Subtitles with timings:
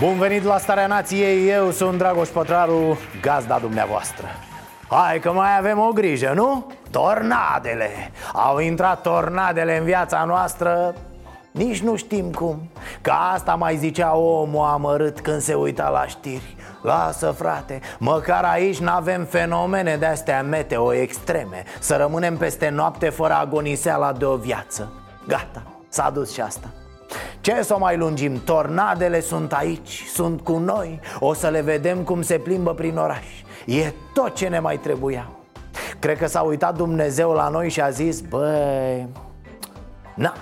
[0.00, 4.26] Bun venit la Starea Nației, eu sunt Dragoș Pătraru, gazda dumneavoastră.
[4.88, 6.72] Hai că mai avem o grijă, nu?
[6.90, 7.90] Tornadele.
[8.32, 10.94] Au intrat tornadele în viața noastră.
[11.50, 12.70] Nici nu știm cum.
[13.00, 16.56] Că asta mai zicea omul amărât când se uita la știri.
[16.82, 21.64] Lasă frate, măcar aici n-avem fenomene de-astea meteo extreme.
[21.78, 24.92] Să rămânem peste noapte fără agoniseala de o viață.
[25.26, 26.70] Gata, s-a dus și asta
[27.40, 28.42] ce să o mai lungim?
[28.44, 33.26] Tornadele sunt aici, sunt cu noi O să le vedem cum se plimbă prin oraș
[33.66, 35.30] E tot ce ne mai trebuia
[35.98, 39.08] Cred că s-a uitat Dumnezeu la noi și a zis Băi,
[40.14, 40.34] na,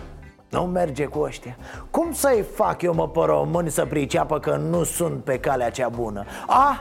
[0.49, 1.57] nu merge cu ăștia
[1.91, 5.89] Cum să-i fac eu mă pe români să priceapă că nu sunt pe calea cea
[5.89, 6.25] bună?
[6.47, 6.81] Ah,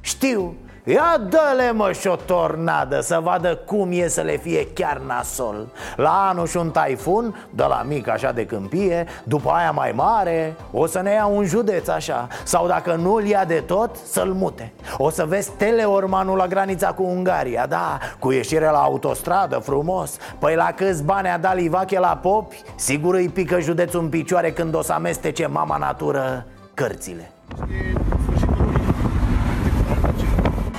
[0.00, 0.54] știu,
[0.86, 5.66] Ia dă-le mă și o tornadă Să vadă cum e să le fie chiar nasol.
[5.96, 10.56] La anul și un taifun De la mic așa de câmpie După aia mai mare
[10.72, 12.28] O să ne ia un județ așa.
[12.42, 14.72] Sau dacă nu-l ia de tot Să-l mute.
[14.96, 20.16] O să vezi teleormanul la granița cu Ungaria Da, cu ieșire la autostradă frumos.
[20.38, 22.62] Păi la câți bani a dat Livache la popi?
[22.74, 27.32] Sigur îi pică județul în picioare Când o să amestece mama natură cărțile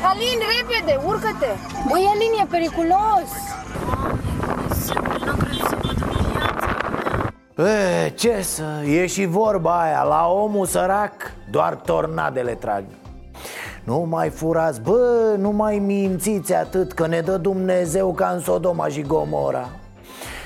[0.10, 1.48] Alin, repede, urcă-te!
[1.90, 3.30] Băi, Alin, e periculos!
[7.58, 11.14] E, ce să, e și vorba aia La omul sărac
[11.52, 12.84] doar tornadele trag
[13.84, 18.88] nu mai furați, bă, nu mai mințiți atât Că ne dă Dumnezeu ca în Sodoma
[18.88, 19.70] și Gomora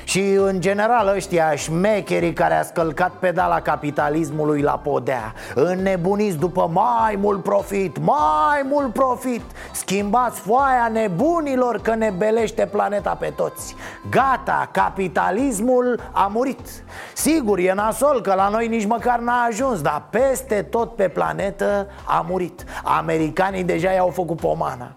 [0.10, 7.16] și în general ăștia șmecherii care a scălcat pedala capitalismului la podea Înnebuniți după mai
[7.16, 9.42] mult profit, mai mult profit.
[9.72, 13.76] Schimbați foaia nebunilor că ne belește planeta pe toți.
[14.10, 16.84] Gata, capitalismul a murit.
[17.14, 21.88] Sigur, e nasol că la noi nici măcar n-a ajuns Dar peste tot pe planetă
[22.06, 22.64] a murit.
[22.84, 24.96] Americanii deja i-au făcut pomana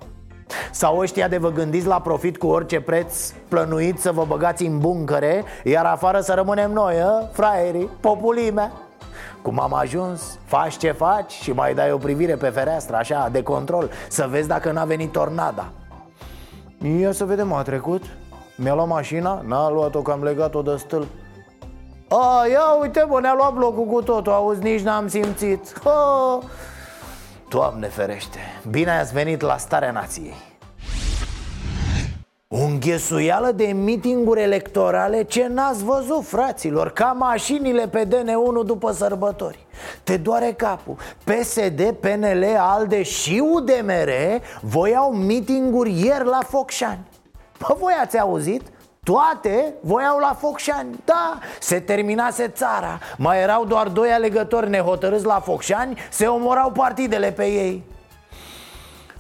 [0.70, 4.78] sau ăștia de vă gândiți la profit cu orice preț Plănuit să vă băgați în
[4.78, 7.28] buncăre Iar afară să rămânem noi, a?
[7.32, 8.72] fraierii, populimea
[9.42, 13.42] cum am ajuns, faci ce faci și mai dai o privire pe fereastră, așa, de
[13.42, 15.70] control Să vezi dacă n-a venit tornada.
[17.00, 18.02] Ia să vedem, a trecut?
[18.56, 21.06] Mi-a luat mașina, n-a luat-o că am legat-o de stâlp.
[22.08, 25.80] A, ia uite bă, ne-a luat blocul cu totul, auzi, nici n-am simțit.
[25.84, 26.38] Ha!
[27.52, 28.38] Doamne ferește,
[28.70, 30.34] bine ați venit la Starea Nației.
[32.48, 39.66] O înghesuială de mitinguri electorale ce n-ați văzut, fraților Ca mașinile pe DN1 după sărbători.
[40.02, 40.96] Te doare capul.
[41.24, 44.10] PSD, PNL, ALDE și UDMR
[44.60, 47.08] Voiau mitinguri ieri la Focșani.
[47.58, 48.62] Pă, voi ați auzit?
[49.04, 55.40] Toate voiau la Focșani Da, se terminase țara Mai erau doar doi alegători nehotărâți la
[55.40, 57.84] Focșani Se omorau partidele pe ei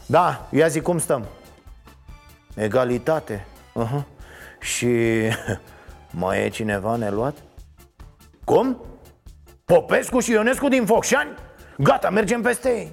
[0.06, 1.24] Da, ia zi cum stăm
[2.54, 3.46] Egalitate
[3.80, 4.02] uh-huh.
[4.60, 4.88] Și
[6.20, 7.36] mai e cineva neluat?
[8.44, 8.76] Cum?
[9.64, 11.34] Popescu și Ionescu din Focșani?
[11.78, 12.92] Gata, mergem peste ei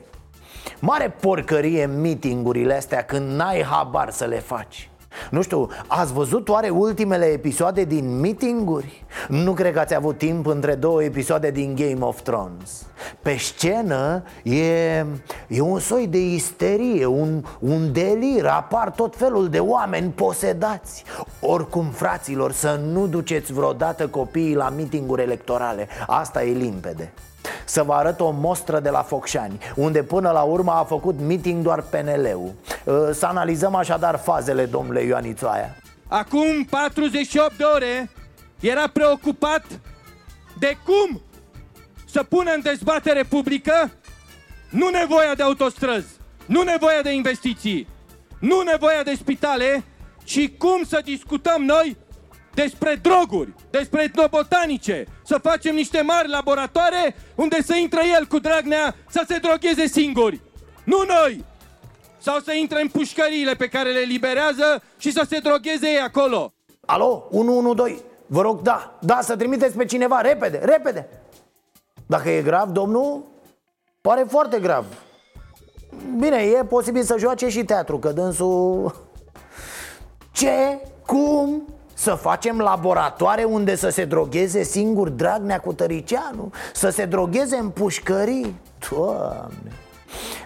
[0.80, 4.90] Mare porcărie mitingurile astea când n-ai habar să le faci
[5.30, 9.06] nu știu, ați văzut oare ultimele episoade din meetinguri?
[9.28, 12.86] Nu cred că ați avut timp între două episoade din Game of Thrones.
[13.22, 15.06] Pe scenă e,
[15.48, 21.04] e un soi de isterie, un, un delir Apar tot felul de oameni posedați.
[21.40, 25.88] Oricum, fraților, să nu duceți vreodată copiii la meetinguri electorale.
[26.08, 27.14] Asta e limpede
[27.70, 31.64] să vă arăt o mostră de la Focșani Unde până la urmă a făcut meeting
[31.64, 32.52] doar PNL-ul
[32.88, 35.76] ă, Să analizăm așadar fazele, domnule Ioanițoaia
[36.08, 38.12] Acum 48 de ore
[38.60, 39.66] era preocupat
[40.60, 41.22] de cum
[42.06, 43.92] să pună în dezbatere publică
[44.70, 46.08] nu nevoia de autostrăzi,
[46.46, 47.88] nu nevoia de investiții,
[48.40, 49.84] nu nevoia de spitale,
[50.24, 51.98] ci cum să discutăm noi
[52.54, 58.96] despre droguri, despre etnobotanice, să facem niște mari laboratoare unde să intre el cu Dragnea
[59.10, 60.42] să se drogheze singuri.
[60.84, 61.46] Nu noi!
[62.18, 66.54] Sau să intre în pușcăriile pe care le liberează și să se drogheze ei acolo.
[66.86, 71.10] Alo, 112, vă rog, da, da, să trimiteți pe cineva, repede, repede
[72.06, 73.24] Dacă e grav, domnul,
[74.02, 74.86] pare foarte grav
[76.18, 78.96] bine, e posibil să joace și teatru Că dânsul...
[80.32, 80.82] Ce?
[81.06, 81.68] Cum?
[82.00, 86.52] Să facem laboratoare unde să se drogheze singur Dragnea cu Tăricianu?
[86.74, 88.56] Să se drogheze în pușcării?
[88.90, 89.72] Doamne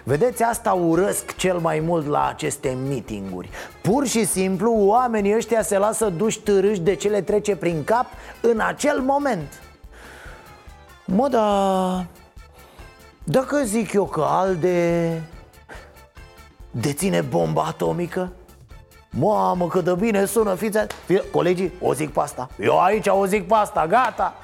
[0.02, 3.50] Vedeți, asta urăsc cel mai mult la aceste mitinguri
[3.82, 8.06] Pur și simplu, oamenii ăștia se lasă duși târâși de ce le trece prin cap
[8.40, 9.62] în acel moment
[11.04, 12.06] Mă, da...
[13.24, 15.22] Dacă zic eu că Alde
[16.70, 18.32] deține bomba atomică
[19.18, 20.78] Mamă, cât de bine sună, fiți
[21.30, 22.48] Colegii, o zic pe asta.
[22.60, 24.34] Eu aici o zic pe asta, gata.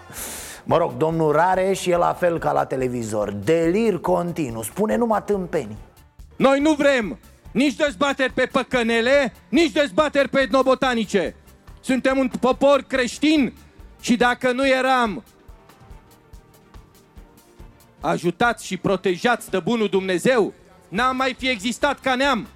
[0.64, 3.30] Mă rog, domnul Rareș e la fel ca la televizor.
[3.30, 5.76] Delir continuu, spune numai tâmpenii.
[6.36, 7.18] Noi nu vrem
[7.52, 11.34] nici dezbateri pe păcănele, nici dezbateri pe etnobotanice.
[11.80, 13.52] Suntem un popor creștin
[14.00, 15.24] și dacă nu eram
[18.00, 20.52] ajutați și protejați de bunul Dumnezeu,
[20.88, 22.46] n-am mai fi existat ca neam.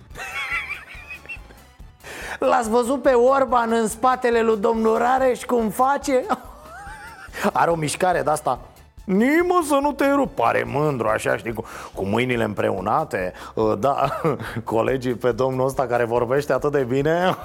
[2.38, 6.25] L-ați văzut pe Orban în spatele lui domnul Rareș cum face?
[7.52, 8.58] Are o mișcare de asta
[9.04, 10.34] Nimă să nu te rup.
[10.34, 11.64] Pare mândru așa, știi, cu,
[11.94, 13.32] cu mâinile împreunate.
[13.54, 14.20] Uh, Da,
[14.64, 17.36] colegii pe domnul ăsta care vorbește atât de bine.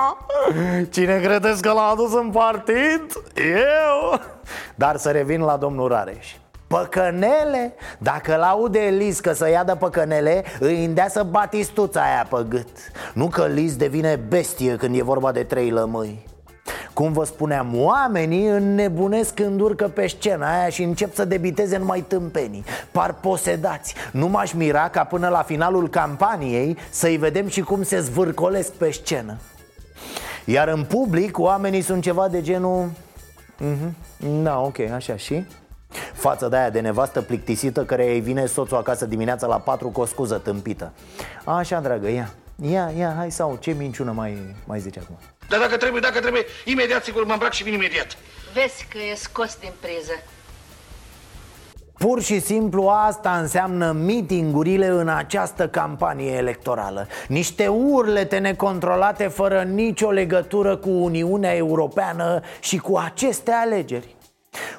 [0.90, 3.02] Cine credeți că l-a adus în partid?
[3.34, 4.20] Eu.
[4.74, 6.34] Dar să revin la domnul Rareș
[6.68, 7.74] Păcănele?
[7.98, 12.68] Dacă l-aude Liz că să ia de păcănele Îi îndea să batistuța aia pe gât
[13.12, 16.26] Nu că Liz devine bestie când e vorba de trei lămâi
[16.92, 22.00] cum vă spuneam, oamenii înnebunesc când urcă pe scena aia și încep să debiteze numai
[22.00, 27.82] tâmpenii Par posedați Nu m-aș mira ca până la finalul campaniei să-i vedem și cum
[27.82, 29.36] se zvârcolesc pe scenă
[30.44, 32.90] Iar în public oamenii sunt ceva de genul...
[33.60, 33.92] Mm-hmm.
[34.42, 35.44] Da, ok, așa și?
[36.12, 40.00] Față de aia de nevastă plictisită care îi vine soțul acasă dimineața la patru cu
[40.00, 40.92] o scuză tâmpită.
[41.44, 42.30] Așa, dragă, ia,
[42.62, 45.18] ia, ia, hai sau ce minciună mai, mai zice acum?
[45.48, 48.06] Dar dacă trebuie, dacă trebuie, imediat sigur mă îmbrac și vin imediat.
[48.54, 50.12] Vezi că e scos din priză.
[51.98, 57.06] Pur și simplu asta înseamnă mitingurile în această campanie electorală.
[57.28, 64.16] Niște urlete necontrolate fără nicio legătură cu Uniunea Europeană și cu aceste alegeri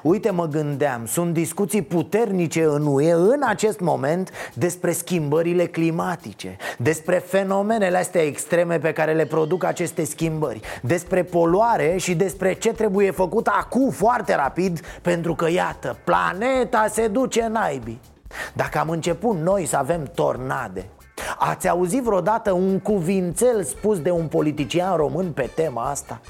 [0.02, 7.16] Uite, mă gândeam, sunt discuții puternice în UE în acest moment despre schimbările climatice Despre
[7.18, 13.10] fenomenele astea extreme pe care le produc aceste schimbări Despre poluare și despre ce trebuie
[13.10, 18.00] făcut acum foarte rapid Pentru că, iată, planeta se duce naibii
[18.54, 20.88] Dacă am început noi să avem tornade
[21.38, 26.20] Ați auzit vreodată un cuvințel spus de un politician român pe tema asta?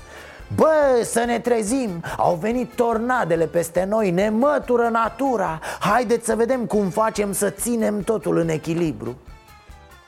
[0.55, 2.03] Bă, să ne trezim!
[2.17, 5.61] Au venit tornadele peste noi Ne mătură natura.
[5.81, 9.17] Haideți să vedem cum facem să ținem totul în echilibru.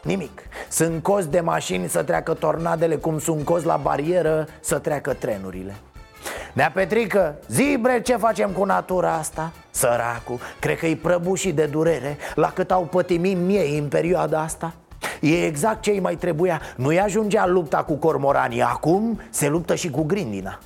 [0.02, 0.42] Nimic.
[0.68, 5.74] Sunt cozi de mașini să treacă tornadele Cum sunt cozi la barieră să treacă trenurile.
[6.52, 9.52] Nea Petrică, zi bre ce facem cu natura asta?
[9.70, 14.72] Săracu, cred că-i prăbușit de durere La cât au pătimit miei în perioada asta
[15.20, 20.02] E exact ce mai trebuia Nu-i ajungea lupta cu cormoranii Acum se luptă și cu
[20.02, 20.58] grindina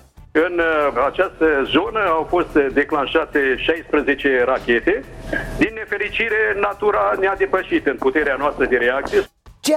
[0.45, 5.05] în uh, această zonă au fost declanșate 16 rachete.
[5.59, 9.19] Din nefericire, natura ne-a depășit în puterea noastră de reacție.
[9.61, 9.75] Ce?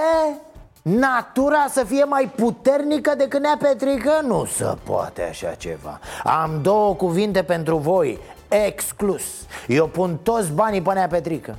[0.82, 4.20] Natura să fie mai puternică decât nea Petrică?
[4.26, 8.18] Nu se poate așa ceva Am două cuvinte pentru voi
[8.66, 11.56] Exclus Eu pun toți banii pe nea Petrică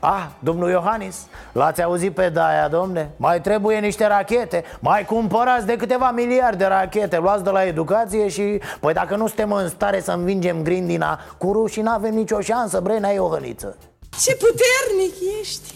[0.00, 3.10] Ah, domnul Iohannis, l-ați auzit pe Daia, domne?
[3.16, 8.28] Mai trebuie niște rachete Mai cumpărați de câteva miliarde de rachete Luați de la educație
[8.28, 8.60] și...
[8.80, 12.98] Păi dacă nu suntem în stare să învingem grindina Cu rușii n-avem nicio șansă, bre,
[12.98, 13.76] n-ai o hăniță
[14.22, 15.74] Ce puternic ești!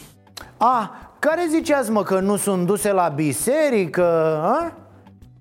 [0.56, 4.72] Ah, care ziceați mă că nu sunt duse la biserică, a?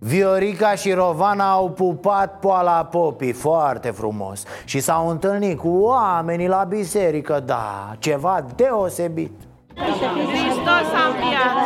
[0.06, 4.44] Viorica și Rovana au pupat poala popii foarte frumos.
[4.66, 9.32] Și s-au întâlnit cu oamenii la biserică, da, ceva deosebit
[9.75, 11.63] Hristos a înviat!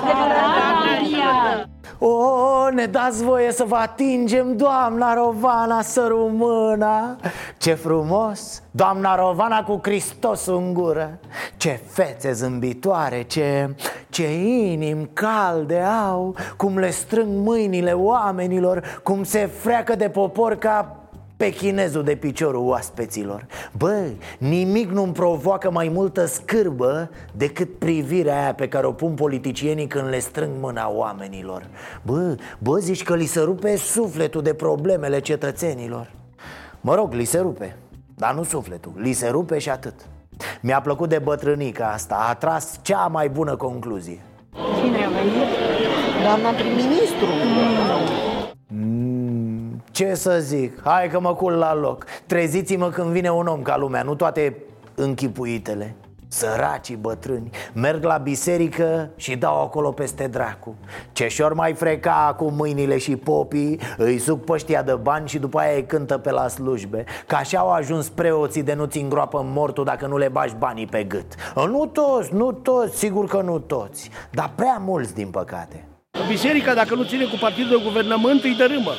[1.99, 7.15] O, ne dați voie să vă atingem, doamna Rovana, sărumâna
[7.57, 11.19] Ce frumos, doamna Rovana cu Hristos în gură
[11.57, 13.75] Ce fețe zâmbitoare, ce,
[14.09, 21.06] ce inimi calde au Cum le strâng mâinile oamenilor Cum se freacă de popor ca
[21.37, 23.45] pe chinezul de piciorul oaspeților.
[23.77, 29.87] Bă, nimic nu-mi provoacă mai multă scârbă decât privirea aia pe care o pun politicienii
[29.87, 31.67] când le strâng mâna oamenilor.
[32.01, 36.11] Bă, bă, zici că li se rupe sufletul de problemele cetățenilor.
[36.81, 37.75] Mă rog, li se rupe,
[38.15, 39.93] dar nu sufletul, li se rupe și atât.
[40.61, 44.21] Mi-a plăcut de bătrânica asta, a tras cea mai bună concluzie.
[44.81, 45.49] Cine a venit?
[46.23, 47.25] Doamna prim-ministru.
[47.25, 47.76] Mm,
[49.97, 52.05] Ce să zic, hai că mă cul la loc.
[52.25, 54.57] Treziți-mă când vine un om ca lumea, nu toate
[54.95, 55.95] închipuitele.
[56.27, 60.75] Săracii bătrâni Merg la biserică și dau acolo peste dracu.
[61.11, 65.75] Ce-și mai freca acum mâinile și popii Îi suc păștia de bani și după aia
[65.75, 67.03] îi cântă pe la slujbe.
[67.27, 71.03] Că așa au ajuns preoții de nu-ți îngroapă mortul dacă nu le bagi banii pe
[71.03, 71.33] gât.
[71.55, 74.09] Nu toți, nu toți, sigur că nu toți.
[74.31, 75.87] Dar prea mulți din păcate.
[76.27, 78.91] Biserica, dacă nu ține cu partidul de guvernământ, îi dărâmă.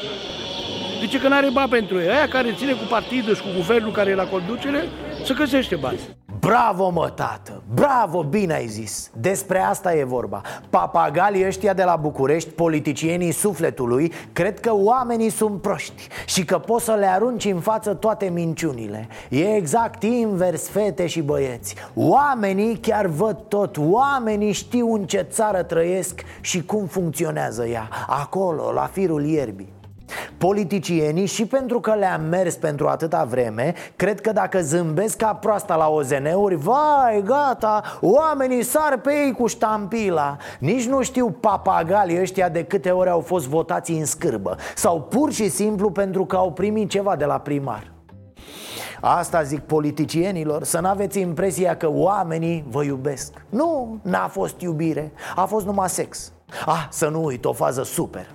[1.00, 2.08] Zice că n-are bani pentru ei.
[2.08, 4.84] Aia care ține cu partidul și cu guvernul care e la conducere,
[5.24, 5.98] să găsește bani.
[6.40, 7.62] Bravo, mă, tată!
[7.74, 9.10] Bravo, bine ai zis!
[9.20, 10.40] Despre asta e vorba
[10.70, 16.84] Papagalii ăștia de la București, politicienii sufletului Cred că oamenii sunt proști Și că poți
[16.84, 23.06] să le arunci în față toate minciunile E exact invers, fete și băieți Oamenii chiar
[23.06, 29.24] văd tot Oamenii știu în ce țară trăiesc și cum funcționează ea Acolo, la firul
[29.24, 29.76] ierbii
[30.38, 35.76] Politicienii și pentru că le-am mers pentru atâta vreme Cred că dacă zâmbesc ca proasta
[35.76, 40.36] la OZN-uri Vai, gata, oamenii sar pe ei cu ștampila.
[40.58, 45.32] Nici nu știu papagalii ăștia de câte ori au fost votați în scârbă Sau pur
[45.32, 47.92] și simplu pentru că au primit ceva de la primar.
[49.00, 53.32] Asta zic politicienilor, să n-aveți impresia că oamenii vă iubesc.
[53.48, 56.32] Nu, n-a fost iubire, a fost numai sex.
[56.66, 58.26] Ah, să nu uit, o fază super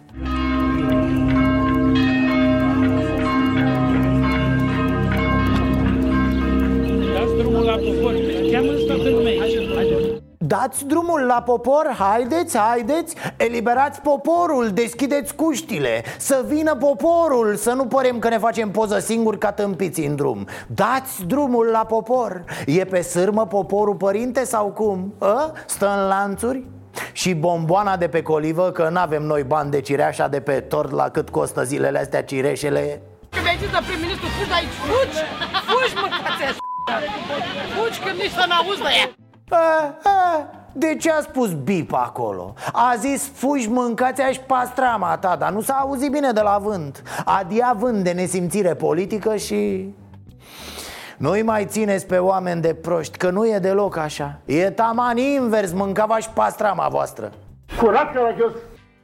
[10.46, 17.86] Dați drumul la popor, haideți, haideți Eliberați poporul, deschideți cuștile Să vină poporul, să nu
[17.86, 22.86] părem că ne facem poză singuri ca tâmpiți în drum Dați drumul la popor E
[22.86, 25.14] pe sârmă poporul părinte sau cum?
[25.18, 25.52] A?
[25.66, 26.64] Stă în lanțuri?
[27.12, 31.10] Și bomboana de pe colivă, că n-avem noi bani de cireașa de pe tort la
[31.10, 35.20] cât costă zilele astea cireșele Că mi-ai zis de prim-ministru, fugi de aici, fugi!
[35.68, 36.62] Fugi, mâncați
[37.76, 39.23] Fugi, că nici să n-auzi de ea!
[39.54, 42.54] A, a, de ce a spus bip acolo?
[42.72, 47.04] A zis fugi mâncați aș pastrama ta Dar nu s-a auzit bine de la vânt
[47.26, 49.90] Adia vânt de nesimțire politică și...
[51.18, 55.72] Nu-i mai țineți pe oameni de proști Că nu e deloc așa E taman invers,
[55.72, 57.32] mâncava și pastrama voastră
[57.80, 58.52] Curat, caragios.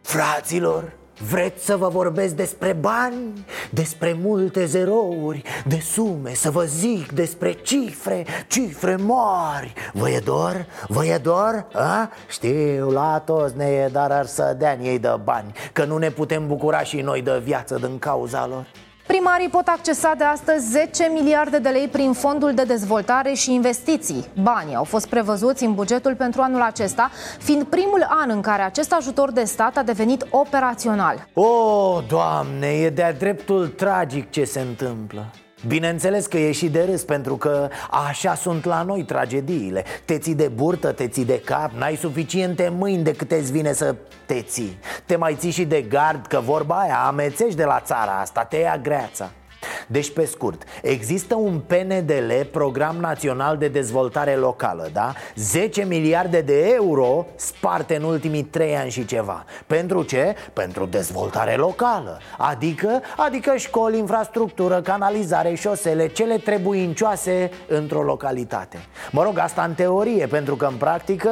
[0.01, 3.45] Fraților, vreți să vă vorbesc despre bani?
[3.69, 10.65] Despre multe zerouri, de sume, să vă zic despre cifre, cifre mari Vă e dor?
[10.87, 11.65] Vă e dor?
[11.73, 12.11] A?
[12.29, 16.09] Știu, la toți ne e, dar ar să dea ei de bani Că nu ne
[16.09, 18.65] putem bucura și noi de viață din cauza lor
[19.13, 24.25] Primarii pot accesa de astăzi 10 miliarde de lei prin fondul de dezvoltare și investiții.
[24.41, 28.93] Banii au fost prevăzuți în bugetul pentru anul acesta, fiind primul an în care acest
[28.93, 31.27] ajutor de stat a devenit operațional.
[31.33, 35.25] O, Doamne, e de-a dreptul tragic ce se întâmplă
[35.67, 37.69] Bineînțeles că e și de râs pentru că
[38.09, 39.83] așa sunt la noi tragediile.
[40.05, 43.73] Te ții de burtă, te ții de cap, n-ai suficiente mâini de câte îți vine
[43.73, 44.79] să te ții.
[45.05, 48.57] Te mai ții și de gard, că vorba aia amețești de la țara asta, te
[48.57, 49.31] ia greața
[49.87, 55.13] deci, pe scurt, există un PNDL, Program Național de Dezvoltare Locală, da?
[55.35, 60.35] 10 miliarde de euro sparte în ultimii 3 ani și ceva Pentru ce?
[60.53, 68.77] Pentru dezvoltare locală Adică, adică școli, infrastructură, canalizare, șosele, cele trebuincioase într-o localitate
[69.11, 71.29] Mă rog, asta în teorie, pentru că în practică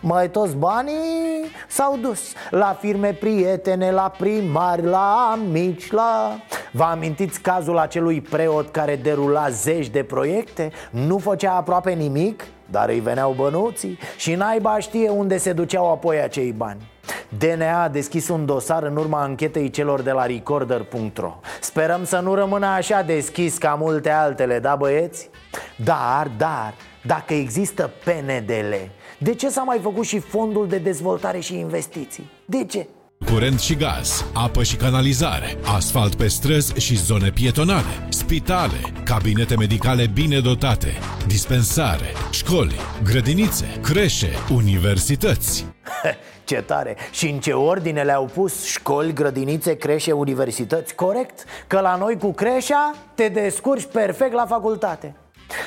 [0.00, 6.38] mai toți banii s-au dus La firme prietene, la primari, la amici, la...
[6.70, 10.72] Vă amintiți cazul acelui preot care derula zeci de proiecte?
[10.90, 16.20] Nu făcea aproape nimic, dar îi veneau bănuții Și naiba știe unde se duceau apoi
[16.20, 16.92] acei bani
[17.38, 22.34] DNA a deschis un dosar în urma anchetei celor de la recorder.ro Sperăm să nu
[22.34, 25.30] rămână așa deschis ca multe altele, da băieți?
[25.76, 26.74] Dar, dar,
[27.06, 28.74] dacă există PNDL,
[29.18, 32.30] de ce s-a mai făcut și Fondul de Dezvoltare și Investiții?
[32.44, 32.86] De ce?
[33.30, 40.06] Curent și gaz, apă și canalizare, asfalt pe străzi și zone pietonale, spitale, cabinete medicale
[40.06, 40.92] bine dotate,
[41.26, 45.66] dispensare, școli, grădinițe, creșe, universități.
[46.44, 46.96] Ce tare!
[47.12, 50.94] Și în ce ordine le-au pus școli, grădinițe, creșe, universități?
[50.94, 51.44] Corect?
[51.66, 55.14] Că la noi cu creșa te descurci perfect la facultate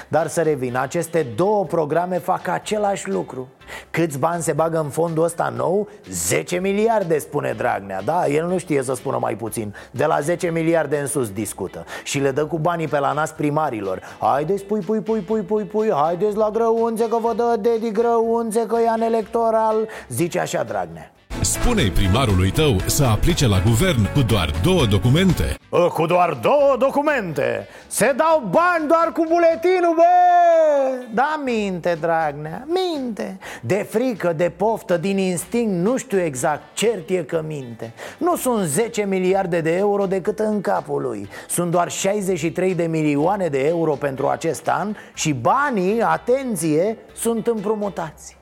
[0.08, 3.48] Dar să revin, aceste două programe fac același lucru.
[3.92, 5.88] Câți bani se bagă în fondul ăsta nou?
[6.10, 8.02] 10 miliarde, spune Dragnea.
[8.02, 9.76] Da, el nu știe să spună mai puțin.
[9.92, 11.86] De la 10 miliarde în sus discută.
[12.04, 14.02] Și le dă cu banii pe la nas primarilor.
[14.20, 18.66] Haideți, pui, pui, pui, pui, pui, pui Haideți la grăunțe că vă dă dedi grăunțe
[18.66, 19.88] Că e an electoral.
[20.08, 25.58] Zice așa Dragnea Spune-i primarului tău să aplice la guvern cu doar două documente.
[25.72, 27.68] Ă, Cu doar două documente.
[27.88, 30.04] Se dau bani doar cu buletinul, bă!
[31.14, 33.38] Da, minte, Dragnea, minte.
[33.62, 36.62] De frică, de poftă, din instinct, nu știu exact.
[36.74, 37.94] Cert e că minte.
[38.18, 41.28] Nu sunt 10 miliarde de euro decât în capul lui.
[41.50, 48.37] Sunt doar 63 de milioane de euro pentru acest an Și banii, atenție, sunt împrumutați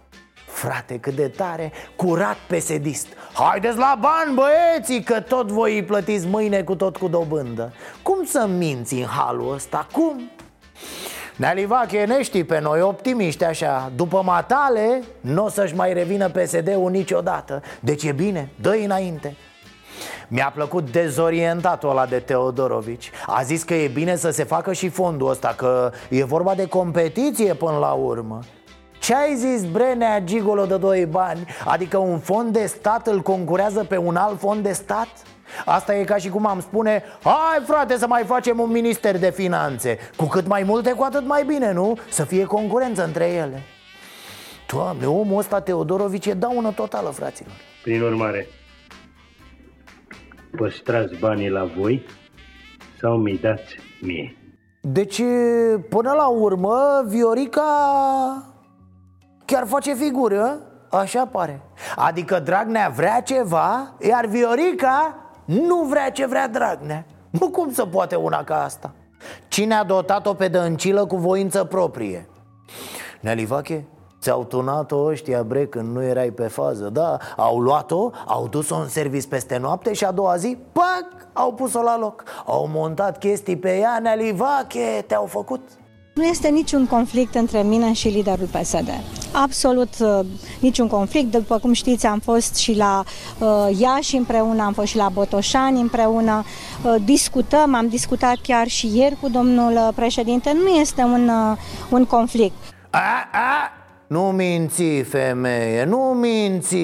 [0.56, 3.08] Frate, cât de tare, curat pesedist.
[3.34, 7.74] Haideți la bani, băieții, că tot voi îi plătiți mâine cu tot cu dobândă.
[8.02, 9.88] Cum să minți în halul ăsta?
[9.92, 10.32] Cum?
[11.36, 13.92] Nealivache, ne știi pe noi, optimiști așa.
[13.96, 17.62] După matale, nu o să-și mai revină PSD-ul niciodată.
[17.80, 19.36] Deci e bine, dă înainte.
[20.28, 23.12] Mi-a plăcut dezorientatul ăla de Teodorovici.
[23.26, 26.68] A zis că e bine să se facă și fondul ăsta Că e vorba de
[26.68, 28.40] competiție până la urmă
[29.06, 31.46] ce ai zis, Brenea, gigolo de doi bani?
[31.66, 35.08] Adică un fond de stat îl concurează pe un alt fond de stat?
[35.66, 39.32] Asta e ca și cum am spune Hai frate să mai facem un minister de
[39.32, 41.98] finanțe Cu cât mai multe, cu atât mai bine, nu?
[42.10, 43.62] Să fie concurență între ele
[44.72, 48.48] Doamne, omul ăsta Teodorovici e daună totală, fraților Prin urmare,
[50.58, 52.06] păstrați banii la voi
[53.00, 54.38] sau mi dați mie?
[54.82, 55.22] Deci,
[55.90, 58.55] până la urmă, Viorica
[59.46, 60.58] chiar face figură,
[60.90, 61.62] așa pare.
[61.96, 67.06] Adică Dragnea vrea ceva, iar Viorica nu vrea ce vrea Dragnea.
[67.30, 68.92] Nu cum să poate una ca asta?
[69.48, 72.30] Cine a dotat-o pe dăncilă cu voință proprie?
[73.20, 73.86] Nelivache?
[74.22, 78.88] Ți-au tunat-o ăștia, bre, când nu erai pe fază Da, au luat-o, au dus-o în
[78.88, 82.24] service peste noapte și a doua zi, pac, au pus-o la loc.
[82.46, 85.62] Au montat chestii pe ea, Nelivache, te-au făcut
[86.16, 88.90] nu este niciun conflict între mine și liderul PSD.
[89.32, 90.20] Absolut uh,
[90.60, 91.32] niciun conflict.
[91.32, 93.04] După cum știți, am fost și la
[93.40, 96.44] uh, Iași împreună, am fost și la Botoșani împreună.
[96.84, 100.52] Uh, discutăm, am discutat chiar și ieri cu domnul uh, președinte.
[100.54, 101.58] Nu este un, uh,
[101.90, 102.56] un conflict.
[102.90, 103.72] A, a,
[104.08, 106.78] nu minți, femeie, nu minți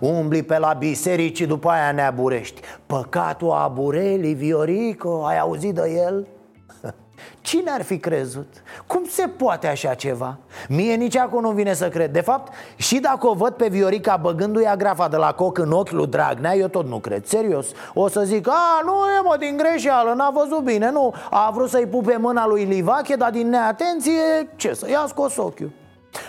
[0.00, 6.04] Umbli pe la biserici și după aia ne aburești Păcatul aburelii, Viorico, ai auzit de
[6.06, 6.26] el?
[7.48, 8.46] Cine ar fi crezut?
[8.86, 10.36] Cum se poate așa ceva?
[10.68, 14.16] Mie nici acum nu vine să cred De fapt, și dacă o văd pe Viorica
[14.16, 18.08] băgându-i agrafa de la coc în ochi lui Dragnea Eu tot nu cred, serios O
[18.08, 21.86] să zic, a, nu e mă, din greșeală, n-a văzut bine, nu A vrut să-i
[21.86, 25.70] pupe mâna lui Livache, dar din neatenție, ce să ia scos ochiul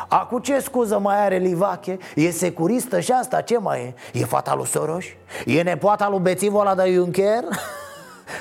[0.08, 1.98] Acu ce scuză mai are Livache?
[2.16, 4.20] E securistă și asta, ce mai e?
[4.20, 5.06] E fata lui Soros?
[5.46, 7.44] E nepoata lui bețivul ăla de Juncker?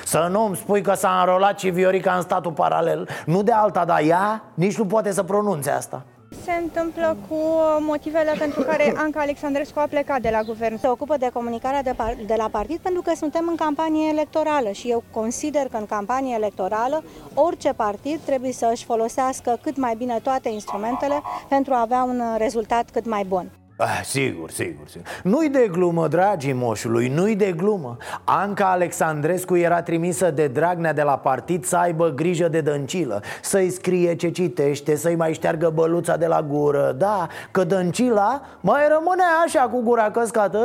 [0.05, 3.85] Să nu îmi spui că s-a înrolat și Viorica în statul paralel Nu de alta,
[3.85, 6.03] dar ea nici nu poate să pronunțe asta
[6.43, 7.35] se întâmplă cu
[7.79, 10.77] motivele pentru care Anca Alexandrescu a plecat de la guvern.
[10.77, 14.71] Se ocupă de comunicarea de, par- de la partid pentru că suntem în campanie electorală
[14.71, 19.95] și eu consider că în campanie electorală orice partid trebuie să își folosească cât mai
[19.95, 23.58] bine toate instrumentele pentru a avea un rezultat cât mai bun.
[23.81, 25.07] Ah, sigur, sigur, sigur.
[25.23, 27.97] Nu-i de glumă, dragii moșului, nu-i de glumă.
[28.23, 33.69] Anca Alexandrescu era trimisă de Dragnea de la partid să aibă grijă de dăncilă Să-i
[33.69, 36.95] scrie ce citește, să-i mai șteargă băluța de la gură.
[36.97, 40.59] Da, că dăncila mai rămâne așa cu gura căscată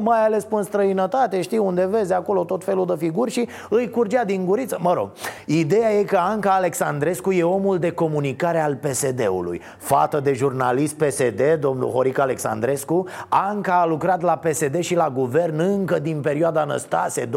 [0.00, 4.24] Mai ales în străinătate, știi, unde vezi acolo tot felul de figuri Și îi curgea
[4.24, 5.10] din guriță, mă rog
[5.46, 11.42] Ideea e că Anca Alexandrescu e omul de comunicare al PSD-ului Fată de jurnalist PSD,
[11.60, 13.06] domnul Horic Alexandrescu Alexandrescu.
[13.28, 17.30] Anca a lucrat la PSD și la guvern încă din perioada Năstase 2000-2004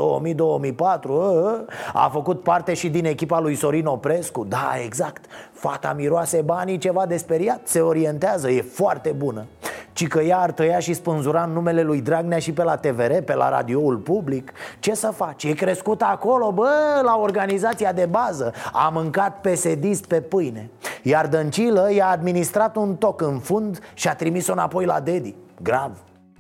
[1.94, 4.44] A făcut parte și din echipa lui Sorin Oprescu.
[4.44, 5.26] Da, exact
[5.64, 9.46] Fata miroase banii ceva de speriat Se orientează, e foarte bună.
[9.94, 13.14] Ci că ea ar tăia și spânzura în numele lui Dragnea și pe la TVR,
[13.26, 15.44] pe la radioul public Ce să faci?
[15.44, 18.54] E crescut acolo, bă, la organizația de bază.
[18.74, 20.70] A mâncat pesedist pe pâine.
[21.04, 25.36] Iar Dăncilă i-a administrat un toc în fund și a trimis-o înapoi la Dedi.
[25.62, 25.92] Grav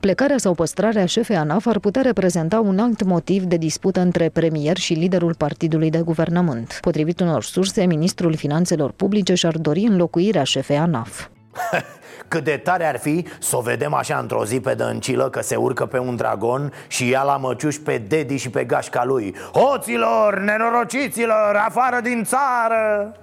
[0.03, 4.77] Plecarea sau păstrarea șefei ANAF ar putea reprezenta un alt motiv de dispută între premier
[4.77, 6.77] și liderul partidului de guvernământ.
[6.81, 11.27] Potrivit unor surse, ministrul finanțelor publice și-ar dori înlocuirea șefei ANAF.
[12.27, 15.55] Cât de tare ar fi să o vedem așa într-o zi pe dăncilă Că se
[15.55, 19.35] urcă pe un dragon și ia la măciuși pe Dedi și pe gașca lui.
[19.53, 23.13] Hoților, nenorociților, afară din țară!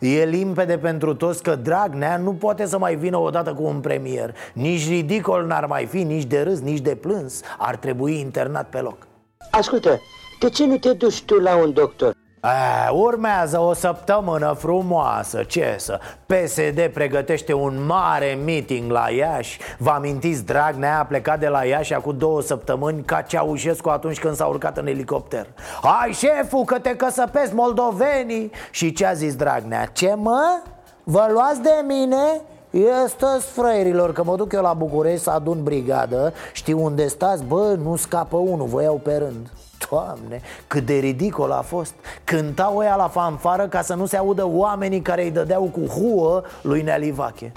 [0.00, 4.34] E limpede pentru toți că Dragnea nu poate să mai vină odată cu un premier.
[4.52, 7.40] Nici ridicol n-ar mai fi, nici de râs, nici de plâns.
[7.58, 9.06] Ar trebui internat pe loc.
[9.50, 10.00] Ascultă,
[10.40, 12.14] de ce nu te duci tu la un doctor?
[12.40, 19.90] A, urmează o săptămână frumoasă, ce să PSD pregătește un mare meeting la Iași Vă
[19.90, 24.46] amintiți, Dragnea a plecat de la Iași acum două săptămâni Ca Ceaușescu atunci când s-a
[24.46, 25.46] urcat în elicopter
[25.82, 29.84] Hai șeful că te căsăpesc moldovenii Și ce a zis Dragnea?
[29.84, 30.62] Ce mă?
[31.04, 32.40] Vă luați de mine?
[32.70, 37.44] Este frăierilor că mă duc eu la București să adun brigadă Știu unde stați?
[37.44, 39.50] Bă, nu scapă unul, vă iau pe rând
[39.90, 41.94] Doamne, cât de ridicol a fost.
[42.24, 46.42] Cântau ăia la fanfară ca să nu se audă oamenii care îi dădeau cu huă
[46.62, 47.52] lui Nealivache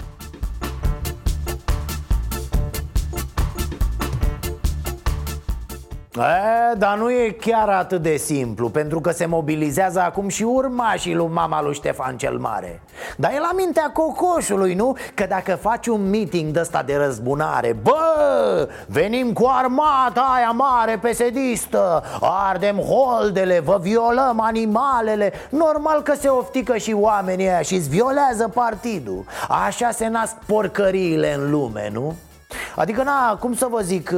[6.16, 11.14] E, dar nu e chiar atât de simplu Pentru că se mobilizează acum și urmașii
[11.14, 12.82] lui mama lui Ștefan cel Mare
[13.16, 14.96] Dar e la mintea cocoșului, nu?
[15.14, 20.98] Că dacă faci un meeting de ăsta de răzbunare Bă, venim cu armata aia mare
[21.02, 27.88] pesedistă Ardem holdele, vă violăm animalele Normal că se oftică și oamenii aia și îți
[27.88, 29.24] violează partidul
[29.66, 32.14] Așa se nasc porcăriile în lume, nu?
[32.76, 34.10] Adică, na, cum să vă zic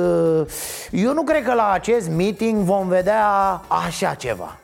[0.91, 4.57] Eu nu cred că la acest meeting vom vedea așa ceva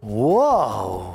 [0.00, 1.13] Wow!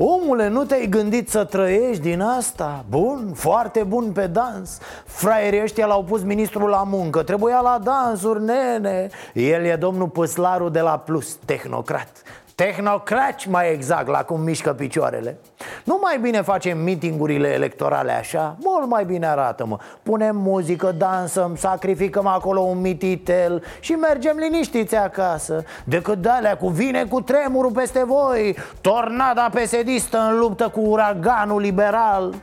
[0.00, 2.84] Omule, nu te-ai gândit să trăiești din asta?
[2.88, 4.78] Bun, foarte bun pe dans.
[5.04, 7.22] Fraierii ăștia l-au pus ministrul la muncă.
[7.22, 9.08] Trebuia la dansuri, nene.
[9.34, 12.22] El e domnul Păslaru de la Plus, tehnocrat
[12.58, 15.38] Tehnocraci mai exact, la cum mișcă picioarele.
[15.84, 18.56] Nu mai bine facem meetingurile electorale așa?
[18.62, 24.96] Mult mai bine arată, mă Punem muzică, dansăm, sacrificăm acolo un mititel Și mergem liniștiți
[24.96, 25.64] acasă.
[25.84, 32.34] Decât de cu vine cu tremurul peste voi Tornada pesedistă în luptă cu uraganul liberal.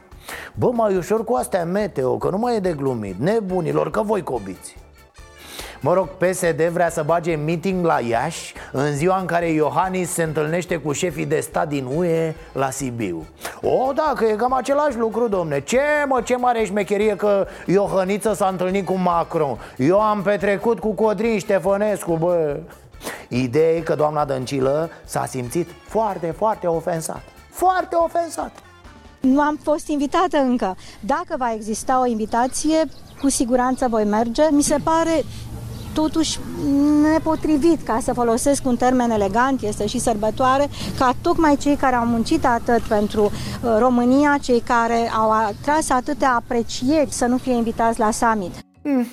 [0.54, 3.16] Bă, mai ușor cu astea meteo, că nu mai e de glumit.
[3.20, 4.85] Nebunilor, că voi cobiți
[5.86, 10.24] Mă rog, PSD vrea să bage meeting la Iași În ziua în care Iohannis se
[10.24, 13.26] întâlnește cu șefii de stat din UE la Sibiu.
[13.62, 15.60] O, da, că e cam același lucru, domne.
[15.62, 19.58] Ce, mă, ce mare șmecherie că Iohăniță s-a întâlnit cu Macron.
[19.78, 22.60] Eu am petrecut cu Codrin Ștefănescu, bă.
[23.28, 27.22] Ideea e că doamna Dăncilă s-a simțit foarte, foarte ofensat.
[27.50, 28.52] Foarte ofensat.
[29.20, 30.76] Nu am fost invitată încă.
[31.00, 32.86] Dacă va exista o invitație,
[33.22, 34.44] cu siguranță voi merge.
[34.52, 35.24] Mi se pare
[35.96, 36.40] totuși
[37.12, 42.06] nepotrivit, ca să folosesc un termen elegant, este și sărbătoare, ca tocmai cei care au
[42.06, 48.00] muncit atât pentru uh, România, cei care au atras atâtea aprecieri să nu fie invitați
[48.00, 48.54] la summit.
[48.84, 49.08] Mm.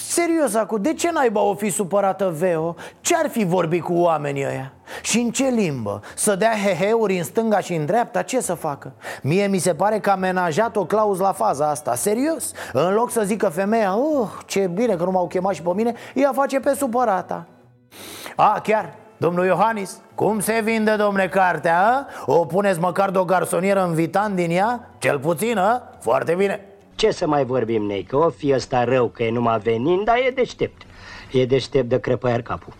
[0.00, 2.74] Serios, acu, de ce naiba o fi supărată Veo?
[3.00, 4.72] Ce-ar fi vorbit cu oamenii ăia?
[5.02, 6.00] Și în ce limbă?
[6.14, 8.22] Să dea heheuri în stânga și în dreapta?
[8.22, 8.92] Ce să facă?
[9.22, 12.52] Mie mi se pare că a menajat o clauz la faza asta Serios?
[12.72, 15.94] În loc să zică femeia Oh, ce bine că nu m-au chemat și pe mine
[16.14, 17.46] Ea face pe supărata
[18.36, 21.80] A, chiar, Domnul Iohannis, cum se vinde, domne, cartea?
[21.80, 22.06] A?
[22.26, 24.88] O puneți măcar de o garsonieră în vitan din ea?
[24.98, 25.82] Cel puțin, a?
[26.00, 26.67] Foarte bine
[26.98, 30.16] ce să mai vorbim, nei, că o fi ăsta rău că e numai venind, dar
[30.16, 30.82] e deștept.
[31.32, 32.72] E deștept de crăpăiar capul.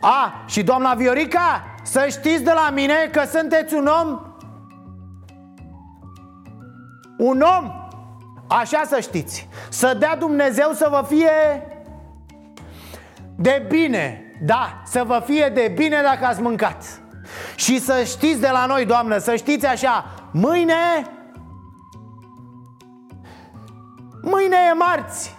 [0.00, 4.20] A, și doamna Viorica, să știți de la mine că sunteți un om?
[7.18, 7.72] Un om?
[8.48, 9.48] Așa să știți.
[9.68, 11.62] Să dea Dumnezeu să vă fie
[13.36, 14.24] De bine.
[14.42, 17.00] Da, să vă fie de bine dacă ați mâncat
[17.54, 20.74] și să știți de la noi, Doamnă, să știți așa Mâine
[24.22, 25.36] Mâine e marți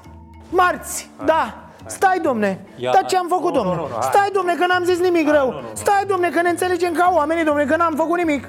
[0.49, 3.75] Marți, da Stai, domne, Ia, dar ce am făcut, domne?
[3.75, 5.67] Nu, nu, nu, Stai, domne, că n-am zis nimic nu, rău nu, nu, nu.
[5.73, 8.47] Stai, domne, că ne înțelegem ca oamenii, domne, că n-am făcut nimic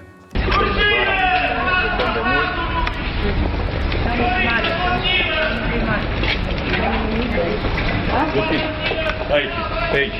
[9.30, 9.52] Aici,
[9.92, 10.14] aici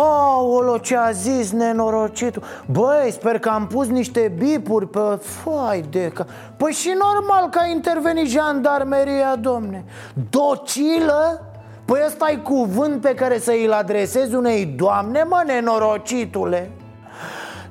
[0.00, 2.42] Aolo, ce a zis nenorocitul?
[2.66, 6.26] Băi, sper că am pus niște bipuri pe fai de ca...
[6.56, 9.84] Păi și normal că a intervenit jandarmeria, domne.
[10.30, 11.42] Docilă?
[11.84, 16.70] Păi ăsta e cuvânt pe care să îl adresezi unei doamne, mă, nenorocitule.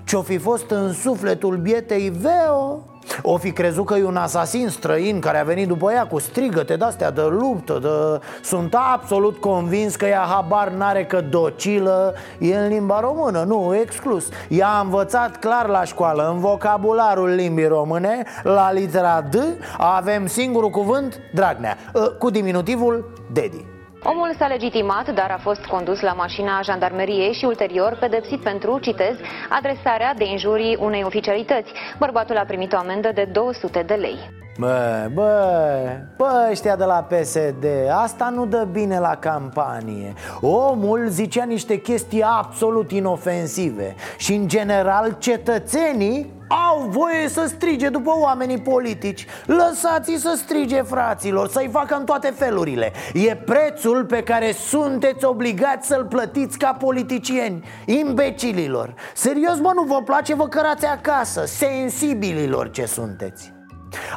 [0.04, 2.84] Ce-o fi fost în sufletul bietei Veo
[3.22, 6.76] O fi crezut că e un asasin străin care a venit după ea cu strigăte
[6.76, 8.26] de-astea de luptă de...
[8.44, 14.30] Sunt absolut convins că ea habar n-are că docilă e în limba română, nu, exclus.
[14.50, 19.36] Ea a învățat clar la școală, în vocabularul limbii române, la litera D
[19.78, 26.02] Avem singurul cuvânt, Dragnea, ă, cu diminutivul Dedi Omul s-a legitimat, dar a fost condus
[26.02, 29.16] la mașina jandarmeriei și ulterior pedepsit pentru, citez,
[29.50, 31.72] adresarea de injurii unei oficialități.
[32.00, 34.18] Bărbatul a primit o amendă de 200 de lei.
[34.60, 35.84] Bă, bă,
[36.18, 40.14] bă, ăștia de la PSD Asta nu dă bine la campanie.
[40.42, 46.36] Omul zicea niște chestii absolut inofensive Și în general cetățenii
[46.70, 49.26] au voie să strige după oamenii politici.
[49.46, 52.92] Lăsați-i să strige fraților, să-i facă în toate felurile.
[53.14, 58.94] E prețul pe care sunteți obligați să-l plătiți ca politicieni Imbecililor.
[59.14, 63.57] Serios, mă, nu vă place, vă cărați acasă Sensibililor ce sunteți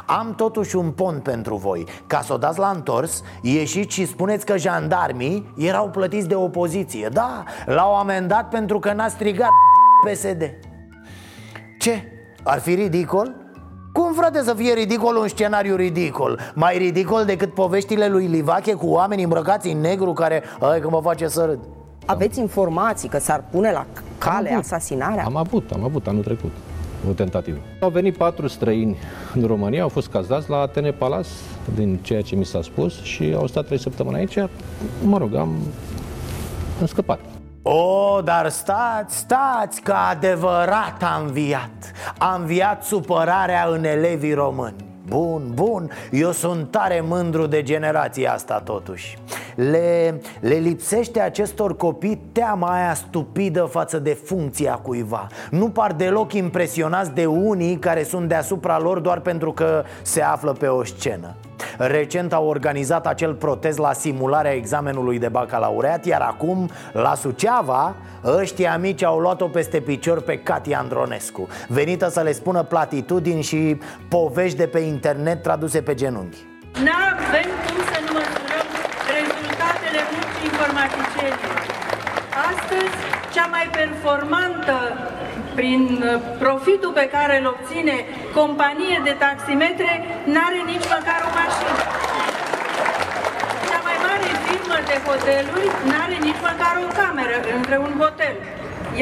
[0.05, 4.45] am totuși un pont pentru voi Ca să o dați la întors, ieșiți și spuneți
[4.45, 9.49] că jandarmii erau plătiți de opoziție Da, l-au amendat pentru că n-a strigat
[10.05, 10.53] PSD
[11.79, 12.03] Ce?
[12.43, 13.35] Ar fi ridicol?
[13.93, 16.39] Cum frate să fie ridicol un scenariu ridicol?
[16.53, 21.01] Mai ridicol decât poveștile lui Livache cu oameni îmbrăcați în negru care, hai că mă
[21.01, 21.59] face să râd
[22.05, 23.85] Aveți informații că s-ar pune la
[24.17, 25.23] cale am avut, asasinarea?
[25.25, 26.51] Am avut, am avut anul trecut
[27.09, 27.57] o tentativă.
[27.79, 28.97] Au venit patru străini
[29.35, 31.29] în România, au fost cazați la Atene Palace,
[31.75, 34.37] din ceea ce mi s-a spus, și au stat trei săptămâni aici.
[35.03, 35.55] Mă rog, am,
[36.79, 37.19] am scăpat.
[37.61, 45.51] O, dar stați, stați, că adevărat a înviat A înviat supărarea în elevii români Bun,
[45.53, 49.17] bun, eu sunt tare mândru de generația asta totuși.
[49.55, 55.27] Le, le lipsește acestor copii teama aia stupidă față de funcția cuiva.
[55.49, 60.51] Nu par deloc impresionați de unii care sunt deasupra lor doar pentru că se află
[60.51, 61.35] pe o scenă
[61.87, 68.77] Recent au organizat acel protest la simularea examenului de bacalaureat Iar acum, la Suceava, ăștia
[68.77, 74.57] mici au luat-o peste picior pe Cati Andronescu Venită să le spună platitudini și povești
[74.57, 76.37] de pe internet traduse pe genunchi.
[76.73, 78.67] N-avem cum să nu măsurăm
[79.17, 81.59] rezultatele muncii informaticienilor
[82.49, 82.97] Astăzi,
[83.33, 84.77] cea mai performantă
[85.59, 87.95] prin uh, profitul pe care îl obține
[88.39, 89.91] companie de taximetre,
[90.33, 91.73] n-are nici măcar o mașină.
[93.69, 98.35] Cea mai mare firmă de hoteluri n-are nici măcar o cameră între un hotel.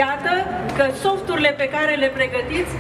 [0.01, 0.33] Iată
[0.77, 2.73] că softurile pe care le pregătiți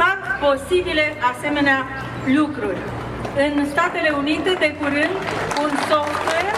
[0.00, 1.78] fac posibile asemenea
[2.38, 2.80] lucruri.
[3.44, 5.16] În Statele Unite, de curând,
[5.62, 6.52] un software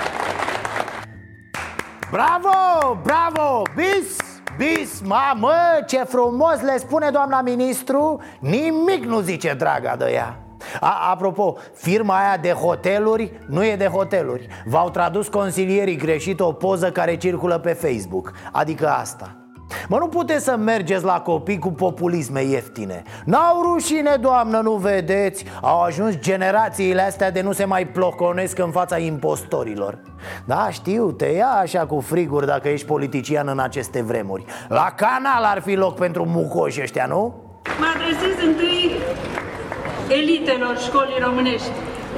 [2.10, 4.27] Bravo, bravo, bis!
[4.58, 5.52] Bis, mamă,
[5.86, 8.20] ce frumos le spune doamna ministru.
[8.40, 10.38] Nimic nu zice draga de ea.
[10.80, 14.46] A, Apropo, firma aia de hoteluri nu e de hoteluri.
[14.64, 18.32] V-au tradus consilierii greșit o poză care circulă pe Facebook.
[18.52, 19.36] Adică asta
[19.88, 25.44] Mă, nu puteți să mergeți la copii cu populisme ieftine N-au rușine, doamnă, nu vedeți?
[25.60, 29.98] Au ajuns generațiile astea de nu se mai ploconesc în fața impostorilor
[30.44, 35.44] Da, știu, te ia așa cu friguri dacă ești politician în aceste vremuri La canal
[35.44, 37.34] ar fi loc pentru mucoși ăștia, nu?
[37.78, 38.90] Mă adresez întâi
[40.08, 41.70] elitelor școlii românești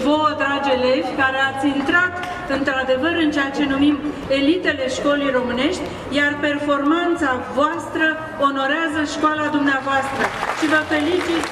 [0.04, 2.12] vouă, dragi elevi, care ați intrat
[2.58, 3.96] într-adevăr în ceea ce numim
[4.38, 5.82] elitele școlii românești,
[6.18, 8.06] iar performanța voastră
[8.48, 10.24] onorează școala dumneavoastră.
[10.58, 11.44] Și vă felicit!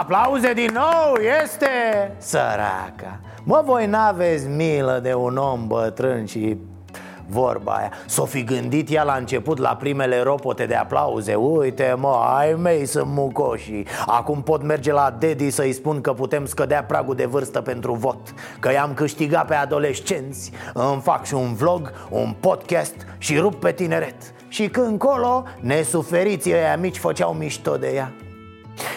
[0.00, 1.72] Aplauze din nou, este
[2.18, 3.20] săraca.
[3.44, 6.56] Mă, voi n-aveți milă de un om bătrân și
[7.28, 7.90] vorba aia.
[8.06, 11.34] S-o fi gândit ea la început la primele ropote de aplauze.
[11.34, 13.86] Uite mă, ai mei sunt mucoșii.
[14.06, 18.34] Acum pot merge la Dedi să-i spun că putem scădea pragul de vârstă pentru vot
[18.60, 20.52] Că i-am câștigat pe adolescenți.
[20.74, 24.16] Îmi fac și un vlog, un podcast și rup pe tineret.
[24.48, 28.12] Și când colo, nesuferiții ăia mici făceau mișto de ea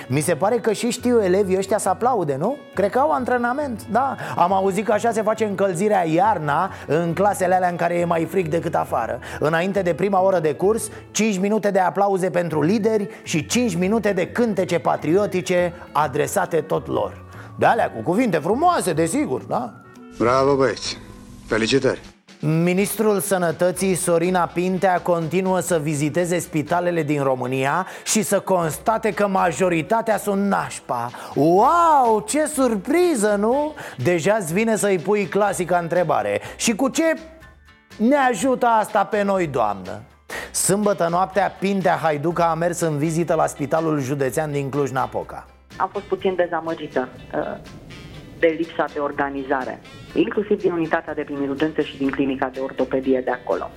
[0.08, 2.58] mi se pare că și știu elevii ăștia să aplaude, nu?
[2.74, 7.56] Cred că au antrenament, da Am auzit că așa se face încălzirea iarna În clasele
[7.56, 11.38] alea în care e mai fric decât afară Înainte de prima oră de curs 5
[11.40, 17.66] minute de aplauze pentru lideri Și 5 minute de cântece patriotice Adresate tot lor De
[17.66, 19.74] alea cu cuvinte frumoase, desigur, da?
[20.18, 20.98] Bravo, băieți!
[21.46, 22.19] Felicitări!
[22.42, 30.18] Ministrul Sănătății Sorina Pintea continuă să viziteze spitalele din România și să constate că majoritatea
[30.18, 33.74] sunt nașpa Wow, ce surpriză, nu?
[33.98, 37.18] Deja îți vine să-i pui clasica întrebare Și cu ce
[37.98, 40.02] ne ajută asta pe noi, doamnă?
[40.52, 45.46] Sâmbătă noaptea, Pintea Haiduca a mers în vizită la Spitalul Județean din Cluj-Napoca
[45.80, 47.58] am fost puțin dezamăgită uh,
[48.40, 49.80] de lipsa de organizare,
[50.14, 53.70] inclusiv din unitatea de primiri urgențe și din clinica de ortopedie de acolo.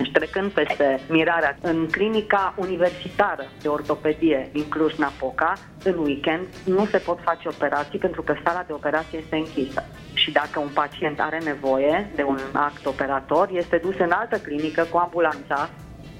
[0.00, 5.52] Deci trecând peste mirarea în clinica universitară de ortopedie din Cluj-Napoca,
[5.84, 9.84] în weekend nu se pot face operații pentru că sala de operație este închisă.
[10.14, 14.86] Și dacă un pacient are nevoie de un act operator, este dus în altă clinică
[14.90, 15.70] cu ambulanța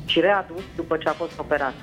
[0.07, 1.75] și readus după ce a fost operat.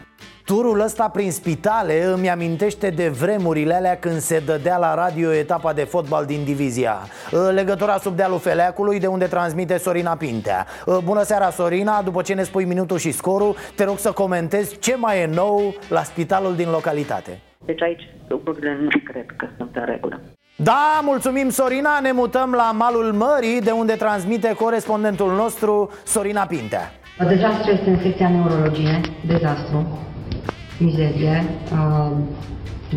[0.48, 5.74] Turul ăsta prin spitale îmi amintește de vremurile alea când se dădea la radio etapa
[5.74, 6.98] de fotbal din divizia.
[7.54, 10.66] Legătura sub dealul Feleacului de unde transmite Sorina Pintea.
[11.04, 14.96] Bună seara Sorina, după ce ne spui minutul și scorul Te rog să comentezi ce
[14.96, 17.40] mai e nou la spitalul din localitate.
[17.66, 20.22] Deci aici lucrurile nu cred că sunt în regulă.
[20.56, 26.92] Da, mulțumim Sorina, ne mutăm la malul mării De unde transmite corespondentul nostru Sorina Pintea.
[27.28, 30.00] Dezastru este în secția neurologie, dezastru
[30.78, 32.12] mizerie, uh,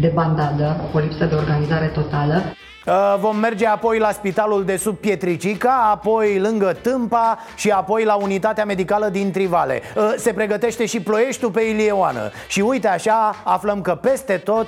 [0.00, 2.42] de bandadă, o lipsă de organizare totală.
[2.86, 8.14] Uh, vom merge apoi la spitalul de sub Pietricica, apoi lângă Tâmpa și apoi la
[8.14, 9.82] unitatea medicală din Trivale.
[9.96, 12.30] Uh, se pregătește și Ploieștiul pe Ilieoană.
[12.48, 14.66] Și uite așa, aflăm că peste tot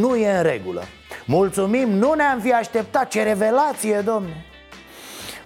[0.00, 0.82] nu e în regulă.
[1.26, 4.44] Mulțumim, nu ne-am fi așteptat, ce revelație, domne!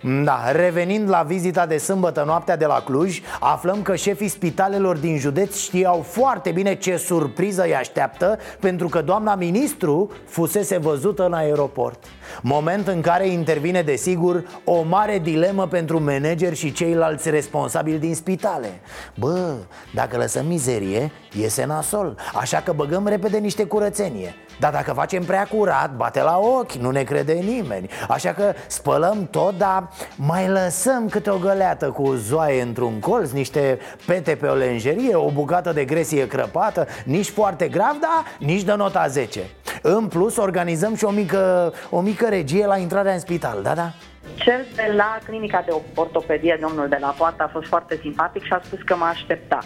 [0.07, 5.19] Da, revenind la vizita de sâmbătă noaptea de la Cluj Aflăm că șefii spitalelor din
[5.19, 11.33] județ știau foarte bine ce surpriză îi așteaptă Pentru că doamna ministru fusese văzută în
[11.33, 12.05] aeroport.
[12.43, 18.81] Moment în care intervine, desigur, o mare dilemă pentru manageri și ceilalți responsabili din spitale.
[19.15, 19.55] Bă,
[19.95, 22.17] dacă lăsăm mizerie, iese nasol.
[22.35, 26.91] Așa că băgăm repede niște curățenie dar dacă facem prea curat, bate la ochi, nu
[26.91, 32.63] ne crede nimeni Așa că spălăm tot, dar mai lăsăm câte o găleată cu zoaie
[32.63, 37.97] într-un colț Niște pete pe o lenjerie, o bucată de gresie crăpată Nici foarte grav,
[38.01, 39.41] dar nici de nota 10
[39.83, 43.93] În plus organizăm și o mică, o mică regie la intrarea în spital, da, da?
[44.35, 48.53] Cel de la clinica de ortopedie, domnul de la poartă, a fost foarte simpatic și
[48.53, 49.59] a spus că mă aștepta.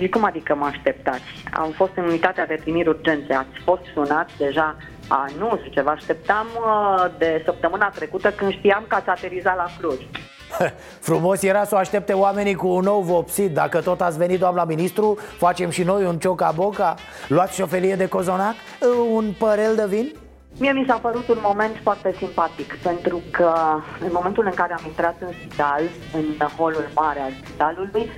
[0.00, 1.22] Și cum adică mă așteptați?
[1.52, 4.76] Am fost în unitatea de primiri urgențe, ați fost sunat deja
[5.08, 9.66] a, nu, zice, vă așteptam uh, de săptămâna trecută când știam că ați aterizat la
[9.78, 9.98] Cluj.
[11.08, 14.64] Frumos era să o aștepte oamenii cu un nou vopsit Dacă tot ați venit, doamna
[14.64, 16.94] ministru, facem și noi un cioca-boca
[17.28, 18.54] Luați și o felie de cozonac,
[19.12, 20.12] un părel de vin?
[20.58, 23.52] Mie mi s-a părut un moment foarte simpatic, pentru că
[24.00, 25.82] în momentul în care am intrat în spital,
[26.12, 28.10] în holul mare al spitalului,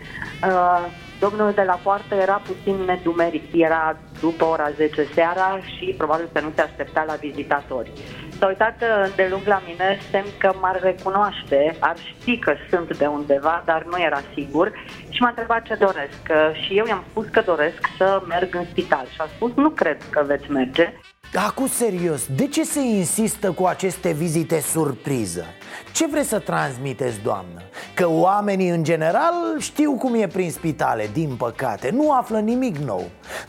[0.44, 0.86] uh,
[1.26, 6.40] Domnul de la poartă era puțin nedumerit, era după ora 10 seara și probabil că
[6.40, 7.90] nu se aștepta la vizitatori.
[8.38, 8.82] S-a uitat
[9.16, 13.84] de lung la mine, semn că m-ar recunoaște, ar ști că sunt de undeva, dar
[13.90, 14.72] nu era sigur
[15.08, 16.22] și m-a întrebat ce doresc.
[16.64, 19.96] Și eu i-am spus că doresc să merg în spital și a spus nu cred
[20.10, 20.92] că veți merge.
[21.34, 25.44] Acum serios, de ce se insistă cu aceste vizite surpriză?
[25.92, 27.60] Ce vreți să transmiteți, doamnă?
[27.94, 31.90] Că oamenii în general știu cum e prin spitale, din păcate.
[31.90, 33.04] Nu află nimic nou.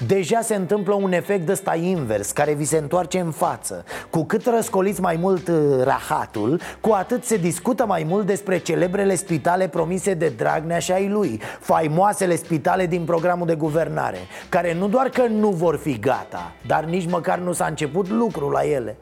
[0.07, 3.83] Deja se întâmplă un efect ăsta invers, care vi se întoarce în față.
[4.09, 9.15] Cu cât răscoliți mai mult uh, rahatul, cu atât se discută mai mult despre celebrele
[9.15, 14.17] spitale promise de Dragnea și ai lui Faimoasele spitale din programul de guvernare
[14.49, 18.51] Care nu doar că nu vor fi gata, dar nici măcar nu s-a început lucrul
[18.51, 18.97] la ele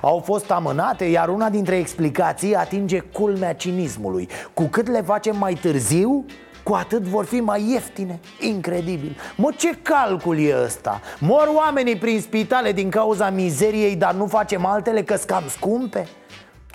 [0.00, 5.54] au fost amânate, iar una dintre explicații atinge culmea cinismului Cu cât le facem mai
[5.54, 6.24] târziu,
[6.62, 11.00] cu atât vor fi mai ieftine Incredibil Mă, ce calcul e ăsta?
[11.18, 16.06] Mor oamenii prin spitale din cauza mizeriei Dar nu facem altele că cam scumpe?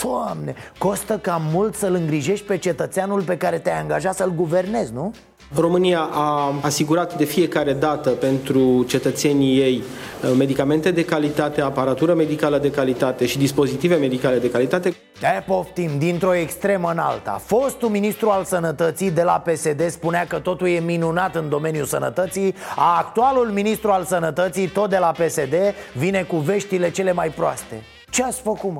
[0.03, 5.13] Doamne, costă cam mult să-l îngrijești pe cetățeanul pe care te-ai angajat să-l guvernezi, nu?
[5.55, 9.83] România a asigurat de fiecare dată pentru cetățenii ei
[10.23, 14.95] uh, medicamente de calitate, aparatură medicală de calitate și dispozitive medicale de calitate.
[15.19, 20.37] De poftim, dintr-o extremă în alta Fostul ministru al sănătății de la PSD spunea că
[20.37, 25.53] totul e minunat în domeniul sănătății A actualul ministru al sănătății, tot de la PSD,
[25.93, 28.79] vine cu veștile cele mai proaste Ce ați făcut, mă?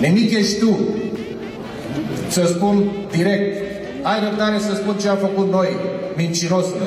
[0.00, 0.78] Nemic ești tu
[2.32, 3.56] să spun direct,
[4.02, 5.68] ai răbdare să spun ce am făcut noi,
[6.16, 6.82] mincinosule.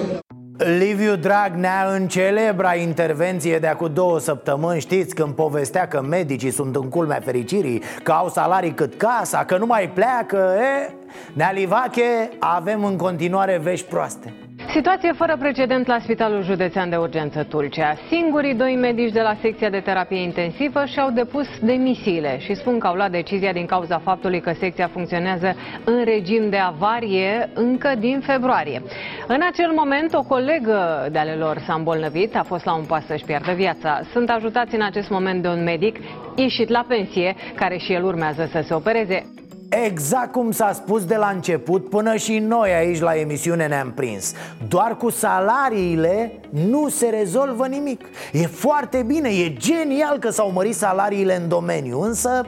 [0.58, 6.76] Liviu Dragnea în celebra intervenție de acum două săptămâni Știți când povestea că medicii sunt
[6.76, 10.94] în culmea fericirii Că au salarii cât casa, că nu mai pleacă e?
[11.34, 14.34] Nea Livache, avem în continuare vești proaste
[14.70, 17.96] Situație fără precedent la Spitalul Județean de Urgență Tulcea.
[18.10, 22.88] Singurii doi medici de la secția de terapie intensivă și-au depus demisiile și spun că
[22.88, 28.20] au luat decizia din cauza faptului că secția funcționează în regim de avarie încă din
[28.20, 28.82] februarie.
[29.28, 33.06] În acel moment, o colegă de ale lor s-a îmbolnăvit, a fost la un pas
[33.06, 34.00] să-și pierdă viața.
[34.12, 35.96] Sunt ajutați în acest moment de un medic
[36.36, 39.45] ieșit la pensie, care și el urmează să se opereze.
[39.84, 44.34] Exact cum s-a spus de la început, până și noi aici la emisiune ne-am prins.
[44.68, 48.02] Doar cu salariile nu se rezolvă nimic.
[48.32, 52.46] E foarte bine, e genial că s-au mărit salariile în domeniu Însă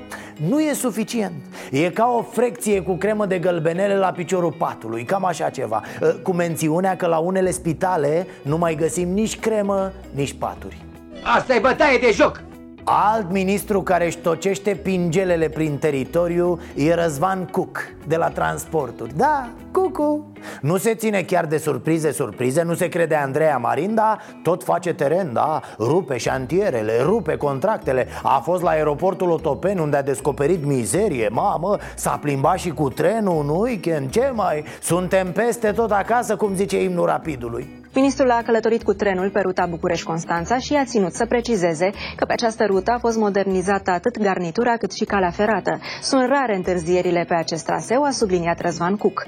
[0.47, 1.33] nu e suficient.
[1.71, 5.81] E ca o frecție cu cremă de gălbenele la piciorul patului Cam așa ceva.
[6.23, 10.77] Cu mențiunea că la unele spitale nu mai găsim nici cremă, nici paturi.
[11.23, 12.41] Asta e bătaie de joc
[12.89, 17.77] Alt ministru care își tocește pingelele prin teritoriu e Răzvan Cuc,
[18.07, 19.17] de la transporturi.
[19.17, 20.25] Da, Cucu.
[20.61, 25.33] Nu se ține chiar de surprize, surprize Nu se crede Andreea Marinda Tot face teren,
[25.33, 28.07] da Rupe șantierele, rupe contractele.
[28.23, 33.41] A fost la aeroportul Otopeni unde a descoperit mizerie Mamă, s-a plimbat și cu trenul
[33.41, 34.63] în weekend Ce mai?
[34.81, 39.65] Suntem peste tot acasă, cum zice imnul rapidului Ministrul a călătorit cu trenul pe ruta
[39.65, 44.77] București-Constanța și a ținut să precizeze că pe această rută a fost modernizată atât garnitura
[44.77, 45.79] cât și calea ferată.
[46.01, 49.27] Sunt rare întârzierile pe acest traseu, a subliniat Răzvan Cuc.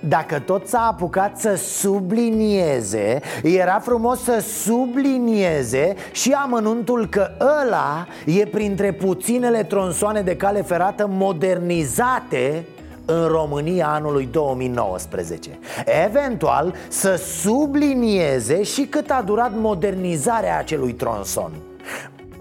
[0.00, 8.46] Dacă tot s-a apucat să sublinieze Era frumos să sublinieze și amănuntul că ăla e
[8.46, 12.64] printre puținele tronsoane de cale ferată modernizate
[13.10, 15.58] în România anului 2019
[16.06, 21.52] Eventual să sublinieze și cât a durat modernizarea acelui tronson.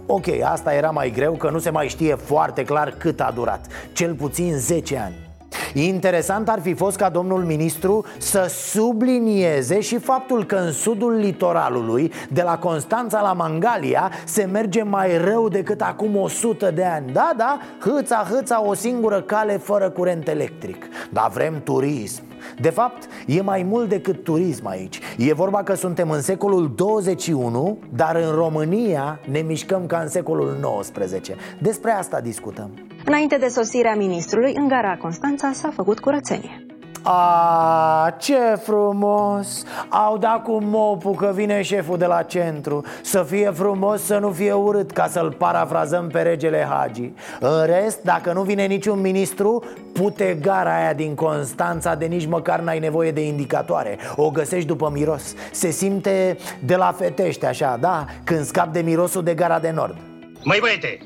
[0.05, 3.65] Ok, asta era mai greu că nu se mai știe foarte clar cât a durat.
[3.93, 5.26] Cel puțin 10 ani
[5.73, 12.11] Interesant ar fi fost ca domnul ministru să sublinieze și faptul că în sudul litoralului,
[12.29, 17.11] de la Constanța la Mangalia, se merge mai rău decât acum 100 de ani.
[17.11, 20.85] Da, da, hâța, hâța, o singură cale fără curent electric.
[21.09, 22.23] Dar vrem turism.
[22.61, 24.99] De fapt, e mai mult decât turism aici.
[25.17, 30.57] E vorba că suntem în secolul 21, dar în România ne mișcăm ca în secolul
[30.61, 32.69] 19 Despre asta discutăm
[33.09, 36.65] Înainte de sosirea ministrului, în gara Constanța s-a făcut curățenie.
[37.03, 39.63] A, ce frumos!
[39.89, 42.85] Au dat cu mopul că vine șeful de la centru.
[43.01, 47.11] Să fie frumos, să nu fie urât Ca să-l parafrazăm pe regele Hagi.
[47.39, 52.59] În rest, dacă nu vine niciun ministru Pute gara aia din Constanța De nici măcar
[52.59, 53.97] n-ai nevoie de indicatoare.
[54.15, 55.33] O găsești după miros.
[55.51, 58.05] Se simte de la fetește așa, da?
[58.23, 59.95] Când scap de mirosul de gara de nord.
[60.43, 60.97] Măi băiete,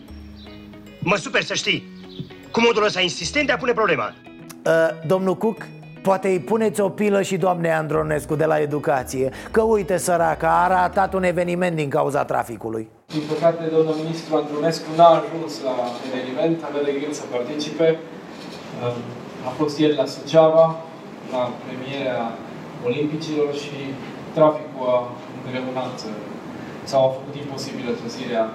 [1.04, 1.84] mă super să știi.
[2.52, 4.14] Cu modul ăsta insistent de a pune problema.
[4.66, 4.72] Uh,
[5.08, 5.58] Domnul Cuc,
[6.02, 10.68] Poate îi puneți o pilă și doamne Andronescu de la educație Că uite săraca, a
[10.68, 12.90] ratat un eveniment din cauza traficului.
[13.08, 15.76] Din păcate, domnul ministru Andronescu n-a ajuns la
[16.10, 18.00] eveniment, avea de gând să participe.
[19.50, 20.66] A fost ieri la Suceava,
[21.32, 22.22] la premierea
[22.88, 23.76] Olimpicilor și
[24.38, 24.98] traficul a
[25.46, 25.96] îngreunat
[26.84, 28.46] sau a făcut imposibilă sosirea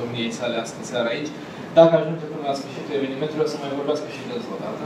[0.00, 1.30] domniei sale astăzi seara aici.
[1.80, 4.82] Dacă ajunge până la sfârșitul evenimentului, o să mai vorbească și de o dată.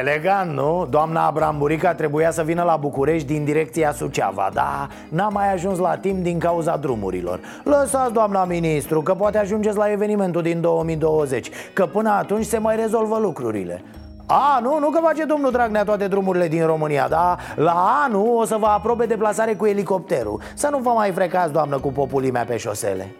[0.00, 0.86] Elegant, nu?
[0.90, 5.96] Doamna Abramburica trebuia să vină la București din direcția Suceava Dar n-a mai ajuns la
[5.96, 7.40] timp din cauza drumurilor.
[7.64, 12.76] Lăsați, doamna ministru, că poate ajungeți la evenimentul din 2020 Că până atunci se mai
[12.76, 13.82] rezolvă lucrurile.
[14.26, 18.44] A, nu, nu că face domnul Dragnea toate drumurile din România Da, la anul o
[18.44, 20.40] să vă aprobe deplasare cu elicopterul.
[20.54, 23.14] Să nu vă mai frecați, doamnă, cu populimea pe șosele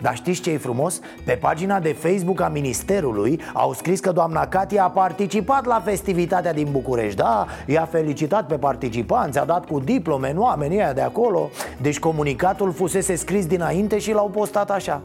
[0.00, 1.00] dar știți ce e frumos?
[1.24, 6.52] Pe pagina de Facebook a Ministerului au scris că doamna Katia a participat la festivitatea
[6.52, 11.00] din București Da, i-a felicitat pe participanți, a dat cu diplome în oamenii ăia de
[11.00, 11.50] acolo
[11.80, 15.02] Deci comunicatul fusese scris dinainte și l-au postat așa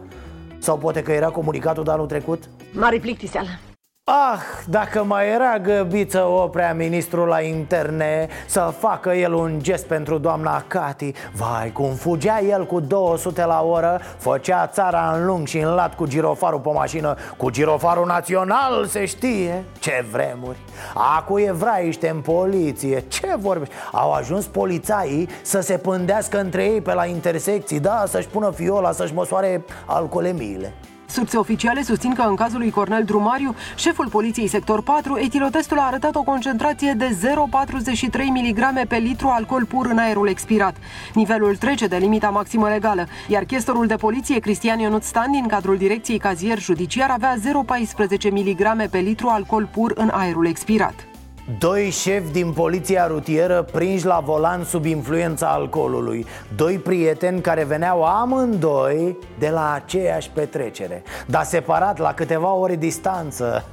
[0.57, 2.43] Sau poate că era comunicatul de anul trecut?
[2.71, 3.47] Mare plictiseală
[4.07, 10.17] Ah, dacă mai era găbiță oprea ministrul la interne Să facă el un gest pentru
[10.17, 11.13] doamna Cati.
[11.33, 15.95] Vai, cum fugea el cu 200 la oră Făcea țara în lung și în lat
[15.95, 17.15] cu girofarul pe mașină.
[17.37, 20.57] Cu girofarul național, se știe Ce vremuri.
[21.17, 23.73] Acu evraiște în poliție Ce vorbești?
[23.91, 28.91] Au ajuns polițaii să se pândească între ei pe la intersecții Da, să-și pună fiola,
[28.91, 30.73] să-și măsoare alcoolemiile
[31.15, 35.85] Surse oficiale susțin că în cazul lui Cornel Drumariu, șeful poliției sector 4, etilotestul a
[35.85, 37.17] arătat o concentrație de
[38.15, 40.75] 0,43 mg pe litru alcool pur în aerul expirat.
[41.13, 45.77] Nivelul trece de limita maximă legală, iar chestorul de poliție Cristian Ionut Stan din cadrul
[45.77, 51.14] direcției cazier judiciar avea 0,14 mg pe litru alcool pur în aerul expirat.
[51.59, 56.25] Doi șefi din poliția rutieră prinși la volan sub influența alcoolului.
[56.55, 61.03] Doi prieteni care veneau amândoi de la aceeași petrecere.
[61.25, 63.65] Dar separat la câteva ore distanță.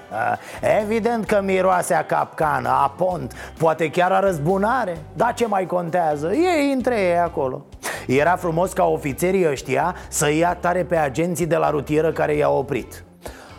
[0.82, 4.96] Evident că miroase a capcană, a pont, poate chiar a răzbunare.
[5.12, 6.32] Dar ce mai contează?
[6.32, 7.64] Ei între ei acolo.
[8.06, 12.58] Era frumos ca ofițerii ăștia să ia tare pe agenții de la rutieră care i-au
[12.58, 13.04] oprit.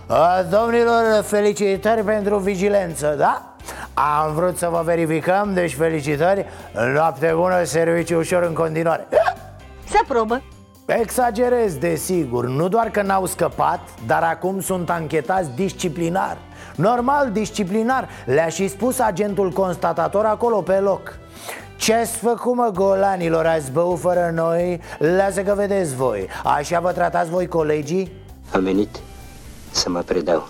[0.08, 3.57] A, Domnilor, felicitări pentru vigilență, da?
[3.94, 6.46] Am vrut să vă verificăm, deci felicitări
[6.94, 9.08] Noapte bună, serviciu ușor în continuare
[9.90, 10.42] Se aprobă
[10.86, 16.38] Exagerez, desigur, nu doar că n-au scăpat, dar acum sunt anchetați disciplinar
[16.76, 21.18] Normal, disciplinar, le-a și spus agentul constatator acolo pe loc
[21.78, 23.46] ce-ați făcut, mă, golanilor?
[23.46, 24.82] Ați băut fără noi?
[24.98, 28.12] Lasă că vedeți voi Așa vă tratați voi colegii?
[28.52, 29.00] Am venit
[29.72, 30.48] să mă predau.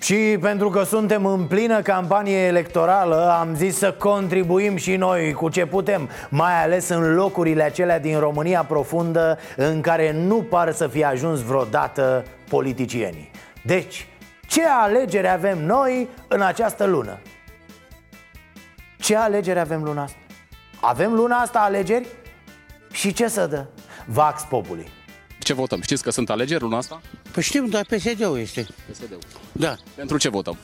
[0.00, 5.48] Și pentru că suntem în plină campanie electorală Am zis să contribuim și noi cu
[5.48, 10.86] ce putem Mai ales în locurile acelea din România profundă În care nu par să
[10.86, 13.30] fie ajuns vreodată politicienii
[13.62, 14.06] Deci,
[14.46, 17.18] ce alegere avem noi în această lună?
[18.98, 20.18] Ce alegere avem luna asta?
[20.80, 22.06] Avem luna asta alegeri?
[22.90, 23.64] Și ce să dă?
[24.06, 24.99] Vax Populi
[25.50, 25.80] Ce votăm?
[25.80, 27.00] Știți că sunt alegeri luna asta?
[27.30, 28.66] Păi știm, dar PSD-ul este.
[28.90, 29.18] PSD-ul.
[29.52, 29.76] Da.
[29.94, 30.56] Pentru ce votăm?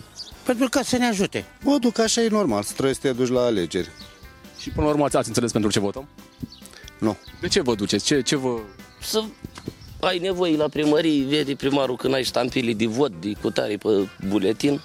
[0.44, 1.44] Pentru ca să ne ajute.
[1.60, 3.88] Mă duc, așa e normal, trebuie să te duci la alegeri.
[4.58, 6.08] Și până la urmă ați înțeles pentru ce votăm?
[6.98, 7.16] Nu.
[7.40, 8.04] De ce vă duceți?
[8.04, 8.58] Ce, ce vă...
[9.00, 9.24] Să
[10.00, 14.80] ai nevoie la primărie, vede primarul când ai ștampile de vot, de cutare pe buletin,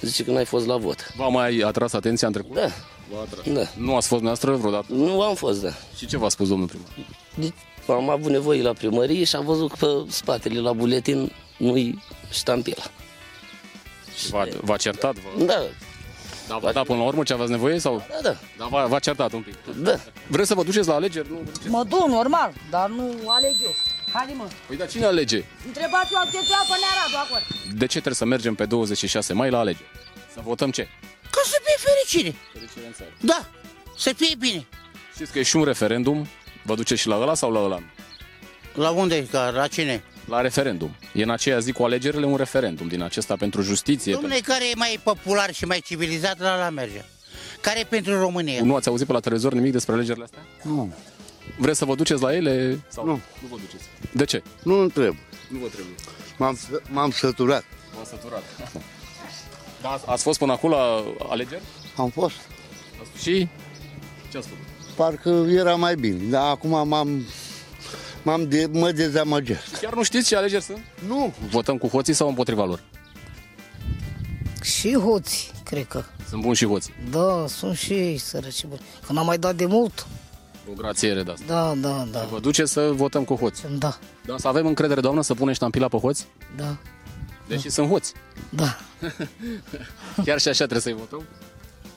[0.00, 1.12] zice că n-ai fost la vot.
[1.16, 2.54] V-a mai atras atenția în trecut?
[2.54, 2.68] Da.
[3.12, 3.54] V-a atras.
[3.54, 3.70] Da.
[3.76, 4.86] Nu ați fost dumneavoastră vreodată?
[4.88, 5.70] Nu am fost, da.
[5.96, 6.88] Și ce v-a spus domnul primar?
[7.34, 7.52] Deci,
[7.92, 12.82] am avut nevoie la primărie și am văzut că pe spatele la buletin nu-i ștampila.
[14.18, 15.14] Și v-a, v-a certat?
[15.14, 15.44] V-a...
[15.44, 15.62] Da,
[16.48, 17.78] Dar v-a dat până la urmă ce aveați nevoie?
[17.78, 18.06] Sau?
[18.08, 18.36] da, da.
[18.58, 19.54] Dar v-a, v-a certat un pic?
[19.82, 19.94] Da.
[20.26, 21.28] Vreți să vă duceți la alegeri?
[21.30, 21.40] Nu?
[21.68, 23.74] Mă duc normal, dar nu aleg eu
[24.12, 25.44] Haide mă Păi dar cine alege?
[25.66, 27.40] Întrebați-o accentua pe Nearadu acolo
[27.76, 29.90] De ce trebuie să mergem pe 26 mai la alegeri?
[30.32, 30.88] Să votăm ce?
[31.30, 32.36] Ca să fie fericire.
[32.52, 33.10] Fericire în țară.
[33.20, 33.46] Da,
[33.96, 34.66] să fie bine.
[35.14, 36.26] Știți că e și un referendum?
[36.64, 37.82] Vă duceți și la ăla sau la ăla?
[38.74, 39.26] La unde?
[39.26, 40.02] Ca, la cine?
[40.28, 40.96] La referendum.
[41.12, 44.12] E în aceea zi cu alegerile un referendum din acesta pentru justiție.
[44.12, 47.04] Domnule, care e mai popular și mai civilizat, la la merge.
[47.60, 48.62] Care e pentru România?
[48.62, 50.40] Nu ați auzit pe la televizor nimic despre alegerile astea?
[50.62, 50.92] Nu.
[51.58, 52.80] Vreți să vă duceți la ele?
[52.88, 53.04] Sau?
[53.04, 53.12] Nu.
[53.12, 53.84] Nu vă duceți.
[54.12, 54.42] De ce?
[54.62, 55.16] Nu întreb.
[55.48, 55.94] Nu vă trebuie.
[56.36, 56.58] M-am,
[56.90, 57.64] m-am săturat.
[57.94, 58.42] M-am săturat.
[59.82, 61.62] Da, ați- ați fost până acum la alegeri?
[61.96, 62.34] Am fost.
[63.22, 63.48] Și?
[64.30, 64.64] Ce ați făcut?
[64.96, 67.24] Parcă era mai bine, dar acum m-am,
[68.22, 69.80] m-am de, mă dezamăgesc.
[69.80, 70.78] Chiar nu știți ce alegeri sunt?
[71.06, 71.32] Nu.
[71.50, 72.82] Votăm cu hoții sau împotriva lor?
[74.62, 76.92] Și hoți, cred că Sunt buni și hoții.
[77.10, 80.06] Da, sunt și ei săraci buni Că n-am mai dat de mult
[80.70, 81.44] O grațiere de asta.
[81.46, 83.62] Da, da, da Vă duce să votăm cu hoți.
[83.78, 86.26] Da, Da, să avem încredere, doamnă, să punem ștampila pe hoți?
[86.56, 86.76] da,
[87.48, 88.12] Deși sunt hoți.
[88.48, 88.76] da
[90.24, 91.22] Chiar și așa trebuie să-i votăm?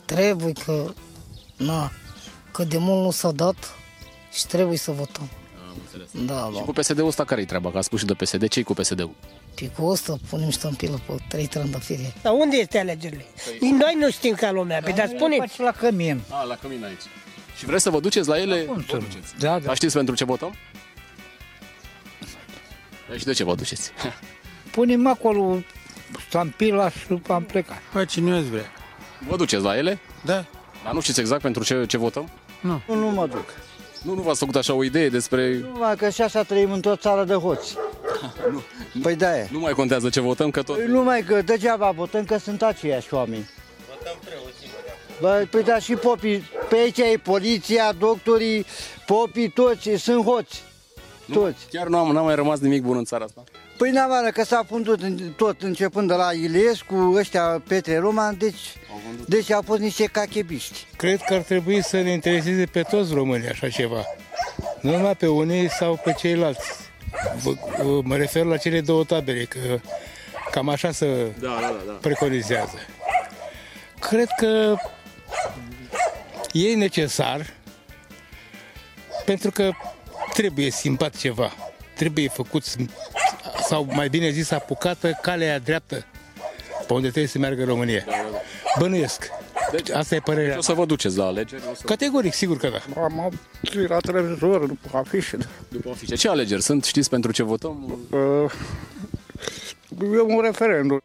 [0.05, 0.93] Trebuie că
[1.57, 1.91] Na,
[2.57, 3.75] că de mult nu s-a dat
[4.31, 5.29] Și trebuie să votăm
[5.69, 6.25] Am înțeles.
[6.25, 7.71] Da, Și da cu PSD-ul ăsta care-i treaba?
[7.71, 8.47] Că a spus și de PSD.
[8.47, 9.11] Ce cu PSD-ul?
[9.55, 13.25] Pe cu ăsta punem ștampilă pe trei trandafiri Dar unde este alegerile?
[13.59, 17.01] Noi nu știm ca lumea, pe dar spune la cămin A, la cămin aici.
[17.57, 18.65] Și vreți să vă duceți la ele?
[18.65, 19.35] Vă duceți.
[19.39, 20.55] Da, da Dar știți pentru ce votăm?
[23.07, 23.91] Păi și de ce vă duceți?
[24.75, 25.59] Punem acolo
[26.27, 28.71] stampila și după am plecat Păi cine ați vrea?
[29.27, 29.99] Vă duceți la ele?
[30.25, 30.45] Da.
[30.83, 32.29] Dar nu știți exact pentru ce, ce votăm?
[32.67, 32.95] Nu.
[32.95, 33.45] Nu mă duc.
[34.01, 35.57] Nu, nu v-ați făcut așa o idee despre...
[35.71, 37.75] Numai că și așa trăim într-o țară de hoți.
[38.51, 38.61] Nu.
[39.01, 39.47] Păi da e.
[39.51, 40.75] Nu mai contează ce votăm, că tot...
[40.75, 43.49] Păi numai că degeaba votăm că sunt aceiași oameni.
[45.21, 48.65] Bă, păi da, și popii, pe aici e poliția, doctorii,
[49.05, 50.63] popii, toți, sunt hoți.
[51.33, 51.67] Toți.
[51.71, 53.43] Chiar nu am, n-a mai rămas nimic bun în țara asta.
[53.77, 58.75] Păi n că s-a fundut în- tot, începând de la Iliescu, ăștia Petre Roman, deci,
[59.27, 60.85] deci au fost niște cachebiști.
[60.95, 64.03] Cred că ar trebui să ne intereseze pe toți românii așa ceva.
[64.81, 66.67] Nu numai pe unii sau pe ceilalți.
[67.43, 69.79] Vă- Mă refer la cele două tabere, că
[70.51, 71.83] cam așa se Da, da, da.
[71.85, 71.91] da.
[72.01, 72.77] preconizează.
[73.99, 74.75] Cred că
[76.51, 77.53] e necesar
[79.25, 79.71] pentru că
[80.33, 81.51] trebuie simpat ceva.
[81.95, 82.63] Trebuie făcut,
[83.67, 86.05] sau mai bine zis, apucată calea dreaptă
[86.87, 88.05] pe unde trebuie să meargă România.
[88.79, 89.29] Bănuiesc.
[89.71, 90.47] Deci, Asta e părerea.
[90.47, 91.61] Deci o să vă duceți la alegeri?
[91.71, 91.83] O să...
[91.85, 93.01] Categoric, sigur că da.
[93.01, 93.31] Am am
[93.87, 95.37] la televizor, după afișe.
[95.67, 96.15] După afișe.
[96.15, 96.83] Ce alegeri sunt?
[96.83, 97.99] Știți pentru ce votăm?
[98.09, 98.51] Uh,
[100.13, 101.01] e un referendum.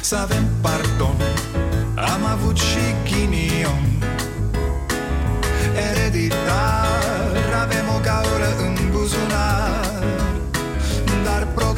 [0.00, 1.16] Să avem pardon
[1.94, 4.02] Am avut și ghinion
[5.90, 8.69] Ereditar Avem o gaură în